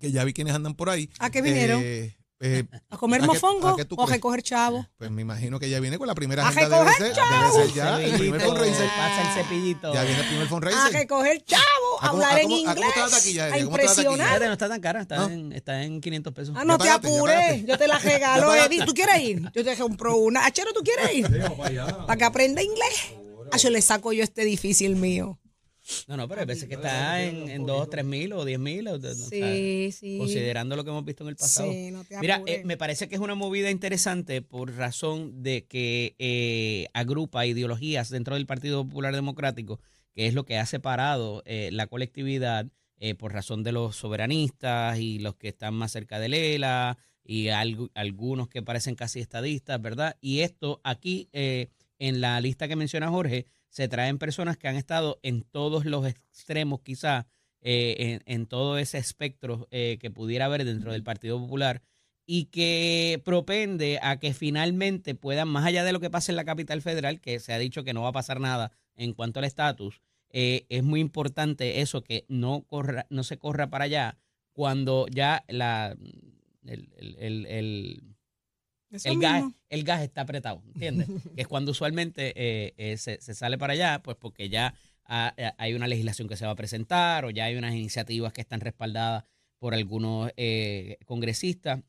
que 0.01 0.13
ya 0.13 0.25
vi 0.25 0.33
quienes 0.33 0.55
andan 0.55 0.75
por 0.75 0.91
ahí. 0.91 1.09
¿A 1.19 1.31
qué 1.31 1.43
vinieron? 1.43 1.81
Eh, 1.85 2.17
eh, 2.41 2.65
¿A 2.91 2.99
comer 2.99 3.21
¿a 3.21 3.23
qué- 3.23 3.27
mofongo 3.29 3.69
a 3.69 3.77
qué 3.77 3.87
o 3.97 4.03
a 4.03 4.07
recoger 4.07 4.43
chavo? 4.43 4.87
Pues 4.99 5.11
me 5.11 5.23
imagino 5.23 5.59
que 5.59 5.71
ya 5.71 5.81
viene 5.81 5.97
con 5.99 6.07
la 6.07 6.15
primera 6.15 6.45
¡A 6.45 6.49
agenda. 6.49 6.79
Debe 6.79 6.91
recoger 6.91 7.15
ser, 7.15 7.25
debe 7.25 7.67
ser 7.67 7.75
ya 7.75 8.03
el 8.03 8.13
primer 8.19 8.41
Cepillito, 8.41 8.47
fundraiser. 8.49 8.87
pasa 8.89 9.23
el 9.23 9.43
cepillito. 9.45 9.95
Ya 9.95 10.03
viene 10.03 10.21
el 10.21 10.27
primer 10.27 10.47
A 10.47 10.49
fundraiser. 10.51 10.93
recoger 10.93 11.45
chavo, 11.45 11.63
¿A 12.01 12.11
cómo- 12.11 12.23
hablar 12.23 12.37
a 12.37 12.41
en 12.41 12.49
cómo- 12.51 12.57
a 12.71 12.75
cómo 12.75 12.87
está 12.89 13.01
la 13.01 13.07
inglés, 13.07 13.11
taquilla, 13.23 13.45
a? 13.45 13.49
¿Cómo 13.49 13.59
taquilla? 13.77 13.83
impresionar. 13.85 14.41
No 14.43 14.53
está 14.53 14.69
tan 14.69 14.81
cara, 14.81 15.01
está, 15.03 15.17
¿No? 15.17 15.29
en, 15.31 15.53
está 15.53 15.83
en 15.85 16.01
500 16.01 16.33
pesos. 16.35 16.55
Ah, 16.59 16.65
no 16.65 16.77
te 16.77 16.91
apures, 16.91 17.65
yo 17.67 17.79
te 17.79 17.87
la 17.89 17.99
regalo. 18.01 18.55
Eddie. 18.55 18.85
¿Tú 18.85 18.93
quieres 18.93 19.21
ir? 19.23 19.51
Yo 19.55 19.65
te 19.65 19.77
compro 19.77 20.17
una. 20.17 20.45
Achero, 20.45 20.73
¿tú 20.75 20.81
quieres 20.83 21.15
ir? 21.15 21.29
Para 22.07 22.17
que 22.17 22.25
aprenda 22.25 22.63
inglés. 22.63 23.15
Ah, 23.53 23.57
yo 23.59 23.71
le 23.71 23.81
saco 23.81 24.13
yo 24.13 24.23
este 24.25 24.45
difícil 24.45 24.97
mío. 24.97 25.39
No, 26.09 26.17
no, 26.17 26.27
pero 26.29 26.41
hay 26.41 26.47
veces 26.47 26.69
que 26.69 26.75
está 26.77 27.23
en, 27.23 27.49
en 27.49 27.67
2, 27.67 27.91
3 27.91 28.05
mil 28.05 28.33
o 28.33 28.45
10 28.45 28.59
mil. 28.59 28.89
o- 28.89 28.95
o 28.95 29.01
sea, 29.01 29.25
Sí, 29.29 29.91
sí. 29.93 30.17
Considerando 30.19 30.77
lo 30.77 30.85
que 30.85 30.91
hemos 30.91 31.05
visto 31.05 31.25
en 31.25 31.29
el 31.31 31.37
pasado. 31.37 31.73
Sí, 31.73 31.91
no 31.91 32.05
te 32.05 32.19
Mira, 32.21 32.43
eh, 32.47 32.63
me 32.65 32.77
parece 32.77 33.09
que 33.09 33.15
es 33.17 33.21
una 33.21 33.35
movida 33.35 33.71
interesante 33.71 34.41
por 34.43 34.75
razón 34.75 35.43
de 35.43 35.67
que 35.67 36.15
eh, 36.19 36.87
agrupa 36.95 37.45
ideologías 37.47 38.09
dentro 38.09 38.35
del 38.35 38.47
Partido 38.47 38.85
Popular 38.85 39.15
Democrático, 39.15 39.79
que 40.15 40.27
es 40.27 40.35
lo 40.35 40.45
que 40.45 40.57
ha 40.59 40.67
separado 40.67 41.43
eh, 41.45 41.69
la 41.73 41.87
colectividad 41.87 42.67
eh, 42.99 43.15
por 43.15 43.33
razón 43.35 43.63
de 43.63 43.73
los 43.73 43.97
soberanistas 43.97 44.99
y 44.99 45.19
los 45.19 45.35
que 45.37 45.49
están 45.49 45.75
más 45.75 45.93
cerca 45.93 46.19
de 46.19 46.29
Lela 46.31 46.97
y 47.25 47.47
algu- 47.47 47.91
algunos 47.95 48.49
que 48.49 48.63
parecen 48.63 48.95
casi 48.95 49.21
estadistas, 49.21 49.81
¿verdad? 49.83 50.17
Y 50.21 50.41
esto 50.41 50.81
aquí 50.85 51.29
eh, 51.33 51.69
en 51.99 52.21
la 52.21 52.41
lista 52.41 52.69
que 52.69 52.77
menciona 52.77 53.09
Jorge 53.11 53.47
se 53.75 53.89
traen 53.89 54.19
personas 54.19 54.57
que 54.57 54.69
han 54.69 54.77
estado 54.77 55.19
en 55.25 55.43
todos 55.43 55.85
los 55.85 56.07
extremos 56.07 56.83
quizás 56.83 57.25
eh, 57.61 58.21
en, 58.25 58.33
en 58.33 58.47
todo 58.47 58.79
ese 58.79 58.99
espectro 58.99 59.67
eh, 59.73 59.99
que 60.01 60.13
pudiera 60.13 60.45
haber 60.45 60.65
dentro 60.65 60.93
del 60.93 61.03
Partido 61.03 61.41
Popular 61.41 61.83
y 62.25 62.45
que 62.45 63.21
propende 63.25 63.99
a 64.01 64.21
que 64.21 64.33
finalmente 64.33 65.17
puedan, 65.17 65.49
más 65.49 65.65
allá 65.67 65.83
de 65.83 65.93
lo 65.93 65.99
que 65.99 66.09
pase 66.09 66.31
en 66.31 66.37
la 66.37 66.45
capital 66.45 66.83
federal, 66.83 67.21
que 67.21 67.41
se 67.41 67.53
ha 67.53 67.59
dicho 67.59 67.83
que 67.83 67.95
no 67.95 68.03
va 68.03 68.11
a 68.11 68.13
pasar 68.13 68.39
nada 68.39 68.71
en 68.95 69.13
cuanto 69.13 69.41
al 69.41 69.45
estatus, 69.45 70.03
eh, 70.31 70.67
es 70.69 70.85
muy 70.85 71.01
importante 71.01 71.81
eso, 71.81 72.05
que 72.05 72.27
no, 72.29 72.63
corra, 72.69 73.07
no 73.11 73.25
se 73.25 73.39
corra 73.39 73.71
para 73.71 73.87
allá 73.87 74.19
cuando 74.53 75.07
ya 75.11 75.45
la, 75.49 75.97
el, 76.65 76.93
el- 76.97 77.17
el- 77.19 77.47
el- 77.47 78.14
Eso 78.95 79.09
el 79.09 79.19
gas, 79.19 79.45
el 79.69 79.85
gas 79.85 80.03
está 80.03 80.21
apretado, 80.23 80.63
¿entiendes? 80.75 81.09
que 81.35 81.43
es 81.43 81.47
cuando 81.49 81.73
usualmente 81.73 82.33
eh, 82.37 82.75
eh, 82.77 82.97
se, 82.97 83.21
se 83.21 83.35
sale 83.35 83.59
para 83.59 83.73
allá, 83.75 84.01
pues 84.03 84.17
porque 84.19 84.49
ya 84.49 84.75
ha- 85.05 85.35
hay 85.59 85.75
una 85.75 85.87
legislación 85.89 86.29
que 86.29 86.37
se 86.37 86.47
va 86.47 86.53
a 86.53 86.57
presentar 86.57 87.25
o 87.25 87.31
ya 87.31 87.45
hay 87.47 87.57
unas 87.57 87.75
iniciativas 87.75 88.33
que 88.33 88.41
están 88.41 88.61
respaldadas 88.61 89.25
por 89.59 89.75
algunos 89.75 90.31
eh, 90.37 90.99
congresistas. 91.07 91.81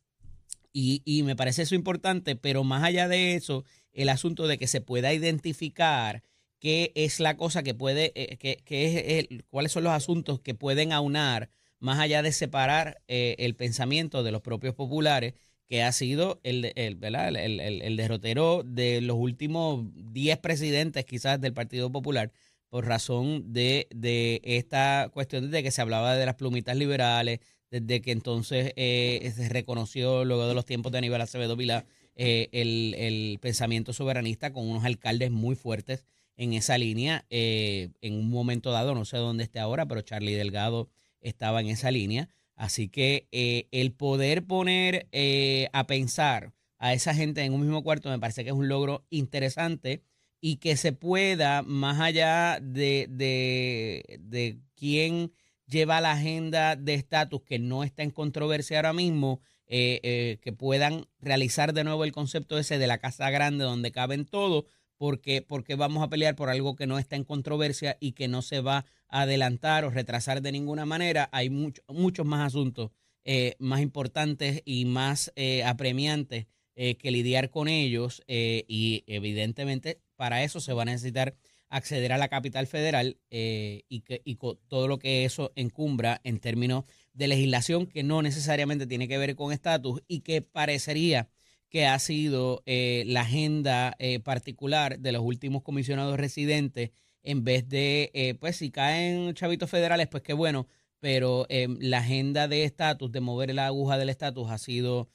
Y, 0.73 1.01
y 1.05 1.23
me 1.23 1.35
parece 1.37 1.61
eso 1.61 1.75
importante, 1.75 2.35
pero 2.35 2.63
más 2.65 2.83
allá 2.83 3.07
de 3.07 3.35
eso, 3.35 3.63
el 3.93 4.09
asunto 4.09 4.47
de 4.47 4.57
que 4.57 4.67
se 4.67 4.81
pueda 4.81 5.13
identificar 5.13 6.21
qué 6.59 6.91
es 6.95 7.19
la 7.19 7.37
cosa 7.37 7.63
que 7.63 7.73
puede, 7.73 8.11
eh, 8.15 8.37
que, 8.37 8.57
que 8.65 8.85
es 9.19 9.25
el- 9.29 9.45
cuáles 9.45 9.71
son 9.71 9.83
los 9.83 9.93
asuntos 9.93 10.39
que 10.41 10.53
pueden 10.53 10.91
aunar 10.91 11.49
más 11.79 11.99
allá 11.99 12.21
de 12.21 12.31
separar 12.31 13.01
eh, 13.07 13.35
el 13.39 13.55
pensamiento 13.55 14.23
de 14.23 14.31
los 14.31 14.41
propios 14.41 14.73
populares, 14.75 15.35
que 15.67 15.83
ha 15.83 15.91
sido 15.91 16.39
el, 16.43 16.65
el, 16.75 16.97
el- 17.03 17.81
el 17.81 17.97
derrotero 17.97 18.63
de 18.63 19.01
los 19.01 19.17
últimos 19.17 19.85
10 20.13 20.37
presidentes 20.37 21.05
quizás 21.05 21.39
del 21.41 21.53
Partido 21.53 21.91
Popular, 21.91 22.31
por 22.69 22.85
razón 22.87 23.53
de, 23.53 23.87
de 23.95 24.41
esta 24.43 25.09
cuestión 25.13 25.49
de 25.51 25.63
que 25.63 25.71
se 25.71 25.81
hablaba 25.81 26.15
de 26.15 26.25
las 26.25 26.35
plumitas 26.35 26.75
liberales, 26.77 27.39
desde 27.71 28.01
que 28.01 28.11
entonces 28.11 28.73
eh, 28.75 29.31
se 29.35 29.49
reconoció 29.49 30.23
luego 30.25 30.47
de 30.47 30.53
los 30.53 30.65
tiempos 30.65 30.91
de 30.91 30.99
Aníbal 30.99 31.21
Acevedo 31.21 31.55
Vilá 31.55 31.85
eh, 32.15 32.49
el, 32.51 32.93
el 32.97 33.39
pensamiento 33.41 33.91
soberanista 33.93 34.53
con 34.53 34.67
unos 34.69 34.85
alcaldes 34.85 35.31
muy 35.31 35.55
fuertes 35.55 36.05
en 36.37 36.53
esa 36.53 36.77
línea. 36.77 37.25
eh, 37.29 37.89
en 38.01 38.13
un 38.15 38.29
momento 38.29 38.71
dado, 38.71 38.93
no 38.95 39.05
sé 39.05 39.17
dónde 39.17 39.43
esté 39.43 39.59
ahora, 39.59 39.85
pero 39.85 40.01
Charlie 40.01 40.35
Delgado 40.35 40.89
estaba 41.21 41.61
en 41.61 41.67
esa 41.67 41.91
línea. 41.91 42.29
Así 42.55 42.87
que 42.87 43.27
eh, 43.31 43.67
el 43.71 43.91
poder 43.91 44.45
poner 44.45 45.07
eh, 45.11 45.67
a 45.73 45.87
pensar 45.87 46.53
a 46.77 46.93
esa 46.93 47.13
gente 47.13 47.41
en 47.41 47.53
un 47.53 47.61
mismo 47.61 47.83
cuarto 47.83 48.09
me 48.09 48.19
parece 48.19 48.43
que 48.43 48.49
es 48.49 48.55
un 48.55 48.67
logro 48.67 49.05
interesante 49.09 50.03
y 50.39 50.57
que 50.57 50.77
se 50.77 50.93
pueda, 50.93 51.63
más 51.63 51.99
allá 51.99 52.59
de, 52.61 53.07
de, 53.09 54.19
de 54.19 54.59
quién 54.75 55.31
lleva 55.67 56.01
la 56.01 56.13
agenda 56.13 56.75
de 56.75 56.93
estatus 56.93 57.41
que 57.41 57.59
no 57.59 57.83
está 57.83 58.03
en 58.03 58.11
controversia 58.11 58.77
ahora 58.77 58.93
mismo, 58.93 59.41
eh, 59.67 59.99
eh, 60.03 60.37
que 60.41 60.53
puedan 60.53 61.07
realizar 61.19 61.73
de 61.73 61.83
nuevo 61.83 62.03
el 62.03 62.11
concepto 62.11 62.59
ese 62.59 62.77
de 62.77 62.85
la 62.85 62.99
casa 62.99 63.31
grande 63.31 63.63
donde 63.63 63.91
caben 63.91 64.25
todos, 64.25 64.65
porque, 64.97 65.41
porque 65.41 65.75
vamos 65.75 66.03
a 66.03 66.09
pelear 66.09 66.35
por 66.35 66.49
algo 66.49 66.75
que 66.75 66.87
no 66.87 66.99
está 66.99 67.15
en 67.15 67.23
controversia 67.23 67.97
y 67.99 68.13
que 68.13 68.27
no 68.27 68.41
se 68.41 68.61
va 68.61 68.85
a 69.07 69.21
adelantar 69.21 69.85
o 69.85 69.89
retrasar 69.89 70.41
de 70.41 70.51
ninguna 70.51 70.85
manera. 70.85 71.29
Hay 71.31 71.49
mucho- 71.49 71.81
muchos 71.87 72.25
más 72.25 72.45
asuntos 72.47 72.91
eh, 73.27 73.55
más 73.57 73.81
importantes 73.81 74.61
y 74.65 74.85
más 74.85 75.31
eh, 75.35 75.63
apremiantes 75.63 76.45
eh, 76.75 76.95
que 76.95 77.09
lidiar 77.09 77.49
con 77.49 77.67
ellos 77.67 78.21
y 78.27 79.03
evidentemente 79.07 79.99
para 80.15 80.43
eso 80.43 80.59
se 80.59 80.73
va 80.73 80.83
a 80.83 80.85
necesitar 80.85 81.35
acceder 81.69 82.13
a 82.13 82.17
la 82.19 82.27
capital 82.27 82.67
federal 82.67 83.17
y, 83.31 84.01
que, 84.01 84.21
y 84.25 84.35
con 84.35 84.59
todo 84.67 84.87
lo 84.87 84.99
que 84.99 85.25
eso 85.25 85.51
encumbra 85.55 86.21
en 86.23 86.39
términos 86.39 86.83
de 87.13 87.27
legislación 87.27 87.87
que 87.87 88.03
no 88.03 88.21
necesariamente 88.21 88.85
tiene 88.85 89.07
que 89.07 89.17
ver 89.17 89.35
con 89.35 89.51
estatus 89.51 90.01
y 90.07 90.19
que 90.19 90.41
parecería 90.41 91.27
que 91.75 91.85
ha 91.87 91.99
sido 91.99 92.63
eh, 92.65 93.03
la 93.05 93.23
agenda 93.23 93.97
eh, 93.99 94.21
particular 94.21 94.97
de 94.97 95.11
los 95.11 95.21
últimos 95.21 95.61
comisionados 95.61 96.15
residentes, 96.15 96.91
en 97.21 97.43
vez 97.43 97.67
de, 97.67 98.11
eh, 98.13 98.33
pues 98.35 98.55
si 98.55 98.71
caen 98.71 99.33
chavitos 99.33 99.69
federales, 99.69 100.07
pues 100.07 100.23
qué 100.23 100.31
bueno, 100.31 100.69
pero 101.01 101.45
la 101.49 101.97
agenda 101.97 102.47
de 102.47 102.63
estatus, 102.63 103.11
de 103.11 103.19
mover 103.19 103.53
la 103.53 103.65
aguja 103.67 103.97
del 103.97 104.07
estatus, 104.07 104.49
ha 104.51 104.57
sido 104.57 105.09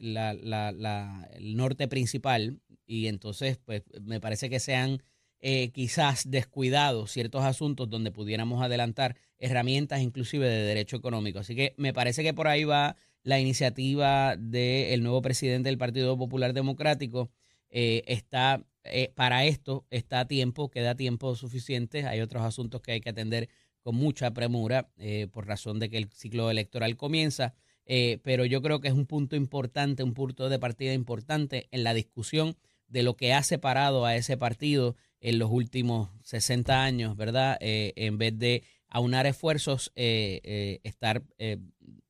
la- 0.00 0.32
la- 0.32 1.28
el 1.34 1.56
norte 1.58 1.88
principal 1.88 2.58
y 2.86 3.08
entonces, 3.08 3.58
pues 3.58 3.82
me 4.00 4.20
parece 4.20 4.48
que 4.48 4.60
se 4.60 4.76
han 4.76 5.02
eh, 5.40 5.70
quizás 5.72 6.28
descuidado 6.30 7.06
ciertos 7.06 7.44
asuntos 7.44 7.88
donde 7.90 8.10
pudiéramos 8.10 8.60
adelantar 8.62 9.14
herramientas 9.38 10.00
inclusive 10.00 10.48
de 10.48 10.62
derecho 10.62 10.96
económico. 10.96 11.38
Así 11.38 11.54
que 11.54 11.74
me 11.76 11.92
parece 11.92 12.22
que 12.24 12.34
por 12.34 12.48
ahí 12.48 12.64
va 12.64 12.96
la 13.28 13.38
iniciativa 13.38 14.36
del 14.38 15.02
nuevo 15.02 15.20
presidente 15.20 15.68
del 15.68 15.76
Partido 15.76 16.16
Popular 16.16 16.54
Democrático. 16.54 17.30
Eh, 17.68 18.02
está 18.06 18.64
eh, 18.84 19.12
para 19.14 19.44
esto 19.44 19.84
está 19.90 20.20
a 20.20 20.26
tiempo, 20.26 20.70
queda 20.70 20.94
tiempo 20.94 21.36
suficiente. 21.36 22.06
Hay 22.06 22.22
otros 22.22 22.42
asuntos 22.42 22.80
que 22.80 22.92
hay 22.92 23.02
que 23.02 23.10
atender 23.10 23.50
con 23.82 23.96
mucha 23.96 24.32
premura 24.32 24.88
eh, 24.96 25.26
por 25.30 25.46
razón 25.46 25.78
de 25.78 25.90
que 25.90 25.98
el 25.98 26.08
ciclo 26.10 26.50
electoral 26.50 26.96
comienza. 26.96 27.54
Pero 27.86 28.44
yo 28.44 28.60
creo 28.60 28.80
que 28.80 28.88
es 28.88 28.94
un 28.94 29.06
punto 29.06 29.34
importante, 29.34 30.02
un 30.02 30.12
punto 30.12 30.50
de 30.50 30.58
partida 30.58 30.92
importante 30.92 31.68
en 31.70 31.84
la 31.84 31.94
discusión 31.94 32.56
de 32.86 33.02
lo 33.02 33.16
que 33.16 33.32
ha 33.32 33.42
separado 33.42 34.04
a 34.04 34.14
ese 34.14 34.36
partido 34.36 34.94
en 35.20 35.38
los 35.38 35.50
últimos 35.50 36.10
60 36.22 36.82
años, 36.82 37.16
¿verdad? 37.16 37.56
En 37.60 38.18
vez 38.18 38.38
de 38.38 38.62
aunar 38.88 39.26
esfuerzos, 39.26 39.90
estar, 39.94 41.22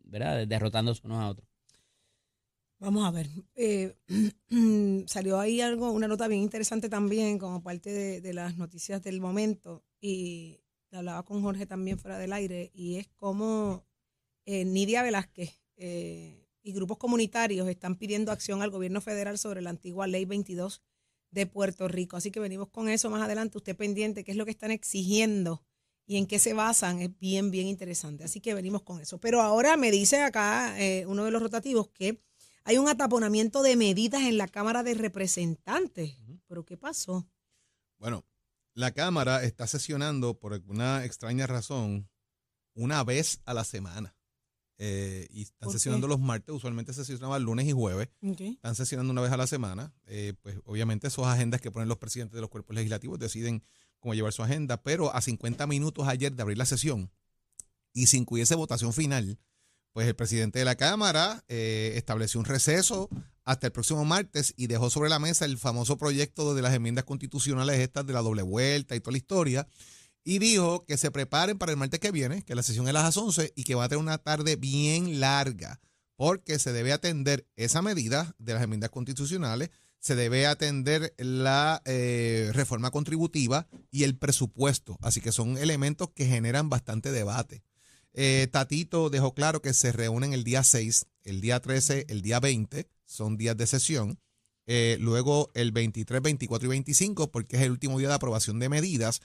¿verdad? 0.08 0.46
Derrotándose 0.46 1.02
unos 1.04 1.18
a 1.22 1.28
otros. 1.28 1.48
Vamos 2.80 3.04
a 3.04 3.10
ver. 3.10 3.28
eh, 3.56 3.96
salió 5.06 5.40
ahí 5.40 5.60
algo, 5.60 5.90
una 5.90 6.06
nota 6.06 6.28
bien 6.28 6.42
interesante 6.42 6.88
también, 6.88 7.38
como 7.38 7.62
parte 7.62 8.20
de, 8.20 8.32
las 8.32 8.56
noticias 8.56 9.02
del 9.02 9.20
momento. 9.20 9.84
Y 10.00 10.60
hablaba 10.92 11.24
con 11.24 11.42
Jorge 11.42 11.66
también 11.66 11.98
fuera 11.98 12.18
del 12.18 12.32
aire, 12.32 12.70
y 12.72 12.96
es 12.96 13.08
como 13.08 13.84
eh, 14.46 14.64
Nidia 14.64 15.02
Velázquez 15.02 15.60
eh, 15.76 16.46
y 16.62 16.72
grupos 16.72 16.98
comunitarios 16.98 17.68
están 17.68 17.96
pidiendo 17.96 18.32
acción 18.32 18.62
al 18.62 18.70
gobierno 18.70 19.00
federal 19.00 19.38
sobre 19.38 19.60
la 19.60 19.70
antigua 19.70 20.06
ley 20.06 20.24
22 20.24 20.82
de 21.30 21.46
Puerto 21.46 21.88
Rico. 21.88 22.16
Así 22.16 22.30
que 22.30 22.40
venimos 22.40 22.68
con 22.68 22.88
eso 22.88 23.10
más 23.10 23.22
adelante. 23.22 23.58
Usted 23.58 23.76
pendiente, 23.76 24.24
qué 24.24 24.30
es 24.30 24.36
lo 24.36 24.44
que 24.44 24.52
están 24.52 24.70
exigiendo 24.70 25.64
y 26.08 26.16
en 26.16 26.26
qué 26.26 26.38
se 26.38 26.54
basan, 26.54 27.02
es 27.02 27.16
bien, 27.18 27.50
bien 27.50 27.66
interesante. 27.66 28.24
Así 28.24 28.40
que 28.40 28.54
venimos 28.54 28.82
con 28.82 28.98
eso. 28.98 29.18
Pero 29.18 29.42
ahora 29.42 29.76
me 29.76 29.90
dice 29.90 30.22
acá 30.22 30.74
eh, 30.80 31.04
uno 31.06 31.26
de 31.26 31.30
los 31.30 31.42
rotativos 31.42 31.90
que 31.90 32.22
hay 32.64 32.78
un 32.78 32.88
ataponamiento 32.88 33.62
de 33.62 33.76
medidas 33.76 34.22
en 34.22 34.38
la 34.38 34.48
Cámara 34.48 34.82
de 34.82 34.94
Representantes. 34.94 36.16
¿Pero 36.46 36.64
qué 36.64 36.78
pasó? 36.78 37.28
Bueno, 37.98 38.24
la 38.72 38.92
Cámara 38.92 39.44
está 39.44 39.66
sesionando 39.66 40.38
por 40.38 40.54
alguna 40.54 41.04
extraña 41.04 41.46
razón 41.46 42.08
una 42.72 43.04
vez 43.04 43.42
a 43.44 43.52
la 43.52 43.64
semana. 43.64 44.16
Eh, 44.78 45.26
y 45.30 45.42
están 45.42 45.70
sesionando 45.70 46.06
los 46.06 46.20
martes, 46.20 46.54
usualmente 46.54 46.94
se 46.94 47.04
sesionaban 47.04 47.42
lunes 47.42 47.66
y 47.66 47.72
jueves. 47.72 48.08
Okay. 48.22 48.52
Están 48.52 48.76
sesionando 48.76 49.12
una 49.12 49.20
vez 49.20 49.32
a 49.32 49.36
la 49.36 49.46
semana. 49.46 49.92
Eh, 50.06 50.32
pues 50.40 50.58
obviamente 50.64 51.08
esas 51.08 51.26
agendas 51.26 51.60
que 51.60 51.70
ponen 51.70 51.88
los 51.88 51.98
presidentes 51.98 52.34
de 52.34 52.40
los 52.40 52.48
cuerpos 52.48 52.74
legislativos 52.74 53.18
deciden 53.18 53.62
cómo 54.00 54.14
llevar 54.14 54.32
su 54.32 54.42
agenda, 54.42 54.82
pero 54.82 55.14
a 55.14 55.20
50 55.20 55.66
minutos 55.66 56.06
ayer 56.08 56.32
de 56.32 56.42
abrir 56.42 56.58
la 56.58 56.66
sesión 56.66 57.10
y 57.92 58.06
sin 58.06 58.24
que 58.24 58.34
hubiese 58.34 58.54
votación 58.54 58.92
final, 58.92 59.38
pues 59.92 60.06
el 60.06 60.14
presidente 60.14 60.58
de 60.58 60.64
la 60.64 60.76
Cámara 60.76 61.44
eh, 61.48 61.94
estableció 61.96 62.38
un 62.38 62.46
receso 62.46 63.08
hasta 63.44 63.66
el 63.66 63.72
próximo 63.72 64.04
martes 64.04 64.54
y 64.56 64.66
dejó 64.66 64.90
sobre 64.90 65.08
la 65.08 65.18
mesa 65.18 65.44
el 65.44 65.58
famoso 65.58 65.96
proyecto 65.96 66.54
de 66.54 66.62
las 66.62 66.74
enmiendas 66.74 67.04
constitucionales 67.04 67.80
estas 67.80 68.06
de 68.06 68.12
la 68.12 68.20
doble 68.20 68.42
vuelta 68.42 68.94
y 68.94 69.00
toda 69.00 69.12
la 69.12 69.18
historia. 69.18 69.68
Y 70.22 70.38
dijo 70.38 70.84
que 70.84 70.98
se 70.98 71.10
preparen 71.10 71.56
para 71.56 71.72
el 71.72 71.78
martes 71.78 72.00
que 72.00 72.10
viene, 72.10 72.42
que 72.42 72.54
la 72.54 72.62
sesión 72.62 72.86
es 72.86 72.90
a 72.90 73.02
las 73.02 73.16
11 73.16 73.54
y 73.56 73.64
que 73.64 73.74
va 73.74 73.84
a 73.84 73.88
tener 73.88 74.02
una 74.02 74.18
tarde 74.18 74.56
bien 74.56 75.20
larga, 75.20 75.80
porque 76.16 76.58
se 76.58 76.72
debe 76.72 76.92
atender 76.92 77.46
esa 77.56 77.80
medida 77.80 78.34
de 78.38 78.52
las 78.52 78.62
enmiendas 78.62 78.90
constitucionales, 78.90 79.70
se 80.00 80.14
debe 80.14 80.46
atender 80.46 81.14
la 81.18 81.82
eh, 81.84 82.50
reforma 82.54 82.90
contributiva 82.90 83.66
y 83.90 84.04
el 84.04 84.16
presupuesto. 84.16 84.98
Así 85.02 85.20
que 85.20 85.32
son 85.32 85.58
elementos 85.58 86.10
que 86.10 86.26
generan 86.26 86.68
bastante 86.68 87.12
debate. 87.12 87.62
Eh, 88.14 88.48
Tatito 88.50 89.10
dejó 89.10 89.34
claro 89.34 89.60
que 89.62 89.74
se 89.74 89.92
reúnen 89.92 90.32
el 90.32 90.44
día 90.44 90.64
6, 90.64 91.06
el 91.24 91.40
día 91.40 91.60
13, 91.60 92.06
el 92.08 92.22
día 92.22 92.40
20, 92.40 92.88
son 93.04 93.36
días 93.36 93.56
de 93.56 93.66
sesión. 93.66 94.18
Eh, 94.66 94.98
luego 95.00 95.50
el 95.54 95.72
23, 95.72 96.20
24 96.20 96.66
y 96.66 96.70
25, 96.70 97.30
porque 97.30 97.56
es 97.56 97.62
el 97.62 97.70
último 97.70 97.98
día 97.98 98.08
de 98.08 98.14
aprobación 98.14 98.58
de 98.58 98.68
medidas. 98.68 99.20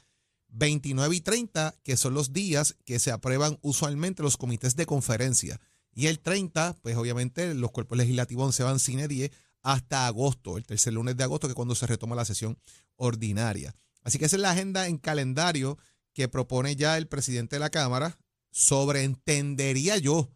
29 0.49 1.15
y 1.15 1.21
30, 1.21 1.75
que 1.83 1.97
son 1.97 2.13
los 2.13 2.33
días 2.33 2.75
que 2.85 2.99
se 2.99 3.11
aprueban 3.11 3.57
usualmente 3.61 4.23
los 4.23 4.37
comités 4.37 4.75
de 4.75 4.85
conferencia. 4.85 5.59
Y 5.95 6.07
el 6.07 6.19
30, 6.19 6.77
pues 6.81 6.95
obviamente 6.95 7.53
los 7.53 7.71
cuerpos 7.71 7.97
legislativos 7.97 8.55
se 8.55 8.63
van 8.63 8.79
cine 8.79 9.07
10 9.07 9.31
hasta 9.63 10.07
agosto, 10.07 10.57
el 10.57 10.65
tercer 10.65 10.93
lunes 10.93 11.17
de 11.17 11.23
agosto, 11.23 11.47
que 11.47 11.51
es 11.51 11.55
cuando 11.55 11.73
se 11.73 11.87
retoma 11.87 12.15
la 12.15 12.25
sesión 12.25 12.59
ordinaria. 12.97 13.73
Así 14.03 14.19
que 14.19 14.25
esa 14.25 14.35
es 14.35 14.41
la 14.41 14.51
agenda 14.51 14.87
en 14.87 14.97
calendario 14.97 15.77
que 16.13 16.27
propone 16.27 16.75
ya 16.75 16.97
el 16.97 17.07
presidente 17.07 17.55
de 17.55 17.61
la 17.61 17.69
Cámara. 17.69 18.19
Sobreentendería 18.51 19.97
yo 19.97 20.29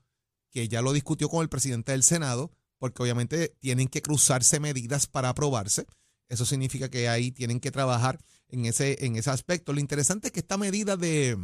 que 0.50 0.68
ya 0.68 0.82
lo 0.82 0.94
discutió 0.94 1.30
con 1.30 1.44
el 1.44 1.50
presidente 1.50 1.92
del 1.92 2.04
Senado, 2.04 2.52
porque 2.80 3.04
obviamente 3.04 3.56
tienen 3.60 3.88
que 3.90 4.02
cruzarse 4.02 4.60
medidas 4.60 5.06
para 5.06 5.30
aprobarse. 5.30 5.86
Eso 6.30 6.46
significa 6.46 6.90
que 6.90 7.10
ahí 7.10 7.32
tienen 7.32 7.60
que 7.60 7.72
trabajar 7.72 8.20
en 8.48 8.66
ese, 8.66 9.06
en 9.06 9.18
ese 9.18 9.30
aspecto. 9.30 9.74
Lo 9.74 9.80
interesante 9.80 10.28
es 10.28 10.32
que 10.32 10.40
esta 10.40 10.58
medida 10.58 10.98
de, 10.98 11.38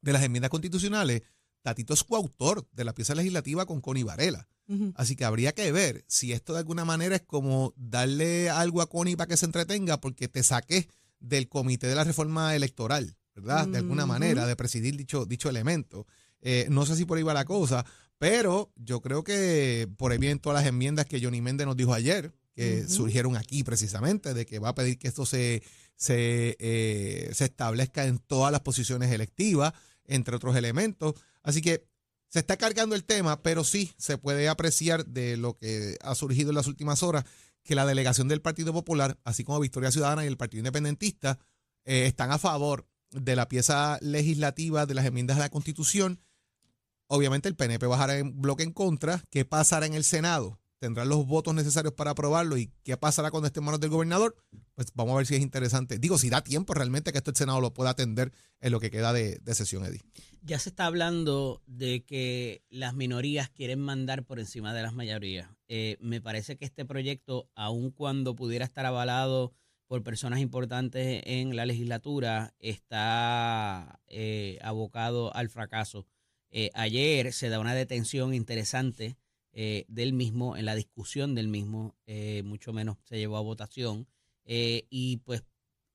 de 0.00 0.12
las 0.12 0.22
enmiendas 0.22 0.50
constitucionales, 0.50 1.22
Tatito 1.62 1.94
es 1.94 2.04
coautor 2.04 2.66
de 2.72 2.84
la 2.84 2.94
pieza 2.94 3.14
legislativa 3.14 3.66
con 3.66 3.80
Connie 3.80 4.04
Varela. 4.04 4.48
Así 4.94 5.16
que 5.16 5.24
habría 5.24 5.52
que 5.52 5.70
ver 5.70 6.04
si 6.06 6.32
esto 6.32 6.54
de 6.54 6.60
alguna 6.60 6.84
manera 6.84 7.16
es 7.16 7.22
como 7.22 7.74
darle 7.76 8.48
algo 8.48 8.80
a 8.80 8.88
Connie 8.88 9.16
para 9.16 9.28
que 9.28 9.36
se 9.36 9.44
entretenga 9.44 10.00
porque 10.00 10.28
te 10.28 10.42
saques 10.42 10.86
del 11.20 11.48
comité 11.48 11.86
de 11.86 11.94
la 11.94 12.04
reforma 12.04 12.56
electoral, 12.56 13.16
¿verdad? 13.34 13.68
De 13.68 13.78
alguna 13.78 14.06
manera, 14.06 14.46
de 14.46 14.56
presidir 14.56 14.96
dicho, 14.96 15.26
dicho 15.26 15.50
elemento. 15.50 16.06
Eh, 16.40 16.66
no 16.70 16.86
sé 16.86 16.96
si 16.96 17.04
por 17.04 17.18
ahí 17.18 17.22
va 17.22 17.34
la 17.34 17.44
cosa, 17.44 17.84
pero 18.18 18.72
yo 18.76 19.00
creo 19.00 19.24
que 19.24 19.88
por 19.96 20.12
ahí 20.12 20.18
vienen 20.18 20.38
todas 20.38 20.60
las 20.60 20.68
enmiendas 20.68 21.06
que 21.06 21.22
Johnny 21.22 21.40
Méndez 21.40 21.66
nos 21.66 21.76
dijo 21.76 21.92
ayer, 21.92 22.32
que 22.54 22.86
surgieron 22.86 23.36
aquí 23.36 23.64
precisamente, 23.64 24.34
de 24.34 24.46
que 24.46 24.58
va 24.58 24.70
a 24.70 24.74
pedir 24.74 24.98
que 24.98 25.08
esto 25.08 25.24
se, 25.24 25.62
se, 25.96 26.56
eh, 26.58 27.30
se 27.32 27.44
establezca 27.44 28.04
en 28.04 28.18
todas 28.18 28.52
las 28.52 28.60
posiciones 28.60 29.10
electivas, 29.10 29.72
entre 30.04 30.36
otros 30.36 30.56
elementos. 30.56 31.14
Así 31.42 31.62
que 31.62 31.86
se 32.32 32.38
está 32.38 32.56
cargando 32.56 32.94
el 32.94 33.04
tema, 33.04 33.42
pero 33.42 33.62
sí 33.62 33.92
se 33.98 34.16
puede 34.16 34.48
apreciar 34.48 35.04
de 35.04 35.36
lo 35.36 35.58
que 35.58 35.98
ha 36.00 36.14
surgido 36.14 36.48
en 36.48 36.56
las 36.56 36.66
últimas 36.66 37.02
horas 37.02 37.26
que 37.62 37.74
la 37.74 37.84
delegación 37.84 38.26
del 38.26 38.40
Partido 38.40 38.72
Popular, 38.72 39.18
así 39.22 39.44
como 39.44 39.60
Victoria 39.60 39.92
Ciudadana 39.92 40.24
y 40.24 40.28
el 40.28 40.38
Partido 40.38 40.60
Independentista, 40.60 41.38
eh, 41.84 42.06
están 42.06 42.32
a 42.32 42.38
favor 42.38 42.88
de 43.10 43.36
la 43.36 43.48
pieza 43.50 43.98
legislativa 44.00 44.86
de 44.86 44.94
las 44.94 45.04
enmiendas 45.04 45.36
a 45.36 45.40
la 45.40 45.50
Constitución. 45.50 46.22
Obviamente 47.06 47.50
el 47.50 47.54
PNP 47.54 47.86
bajará 47.86 48.16
en 48.16 48.40
bloque 48.40 48.62
en 48.62 48.72
contra. 48.72 49.22
¿Qué 49.28 49.44
pasará 49.44 49.84
en 49.84 49.92
el 49.92 50.02
Senado? 50.02 50.58
¿Tendrán 50.82 51.08
los 51.08 51.28
votos 51.28 51.54
necesarios 51.54 51.94
para 51.94 52.10
aprobarlo? 52.10 52.56
¿Y 52.56 52.72
qué 52.82 52.96
pasará 52.96 53.30
cuando 53.30 53.46
esté 53.46 53.60
en 53.60 53.66
manos 53.66 53.78
del 53.78 53.90
gobernador? 53.90 54.34
Pues 54.74 54.88
vamos 54.96 55.14
a 55.14 55.18
ver 55.18 55.26
si 55.26 55.36
es 55.36 55.40
interesante. 55.40 56.00
Digo, 56.00 56.18
si 56.18 56.28
da 56.28 56.42
tiempo 56.42 56.74
realmente 56.74 57.12
que 57.12 57.18
esto 57.18 57.30
el 57.30 57.36
Senado 57.36 57.60
lo 57.60 57.72
pueda 57.72 57.90
atender 57.90 58.32
en 58.60 58.72
lo 58.72 58.80
que 58.80 58.90
queda 58.90 59.12
de, 59.12 59.40
sesión, 59.54 59.84
Eddie. 59.84 60.00
Ya 60.42 60.58
se 60.58 60.70
está 60.70 60.86
hablando 60.86 61.62
de 61.66 62.02
que 62.02 62.64
las 62.68 62.94
minorías 62.94 63.48
quieren 63.48 63.78
mandar 63.78 64.24
por 64.24 64.40
encima 64.40 64.74
de 64.74 64.82
las 64.82 64.92
mayorías. 64.92 65.48
Eh, 65.68 65.98
me 66.00 66.20
parece 66.20 66.56
que 66.56 66.64
este 66.64 66.84
proyecto, 66.84 67.48
aun 67.54 67.92
cuando 67.92 68.34
pudiera 68.34 68.64
estar 68.64 68.84
avalado 68.84 69.52
por 69.86 70.02
personas 70.02 70.40
importantes 70.40 71.22
en 71.26 71.54
la 71.54 71.64
legislatura, 71.64 72.54
está 72.58 74.00
eh, 74.08 74.58
abocado 74.62 75.32
al 75.32 75.48
fracaso. 75.48 76.08
Eh, 76.50 76.70
ayer 76.74 77.32
se 77.32 77.50
da 77.50 77.60
una 77.60 77.72
detención 77.72 78.34
interesante 78.34 79.16
del 79.52 80.12
mismo, 80.12 80.56
en 80.56 80.64
la 80.64 80.74
discusión 80.74 81.34
del 81.34 81.48
mismo, 81.48 81.94
mucho 82.44 82.72
menos 82.72 82.96
se 83.04 83.18
llevó 83.18 83.36
a 83.36 83.42
votación. 83.42 84.06
y 84.44 85.18
pues 85.24 85.44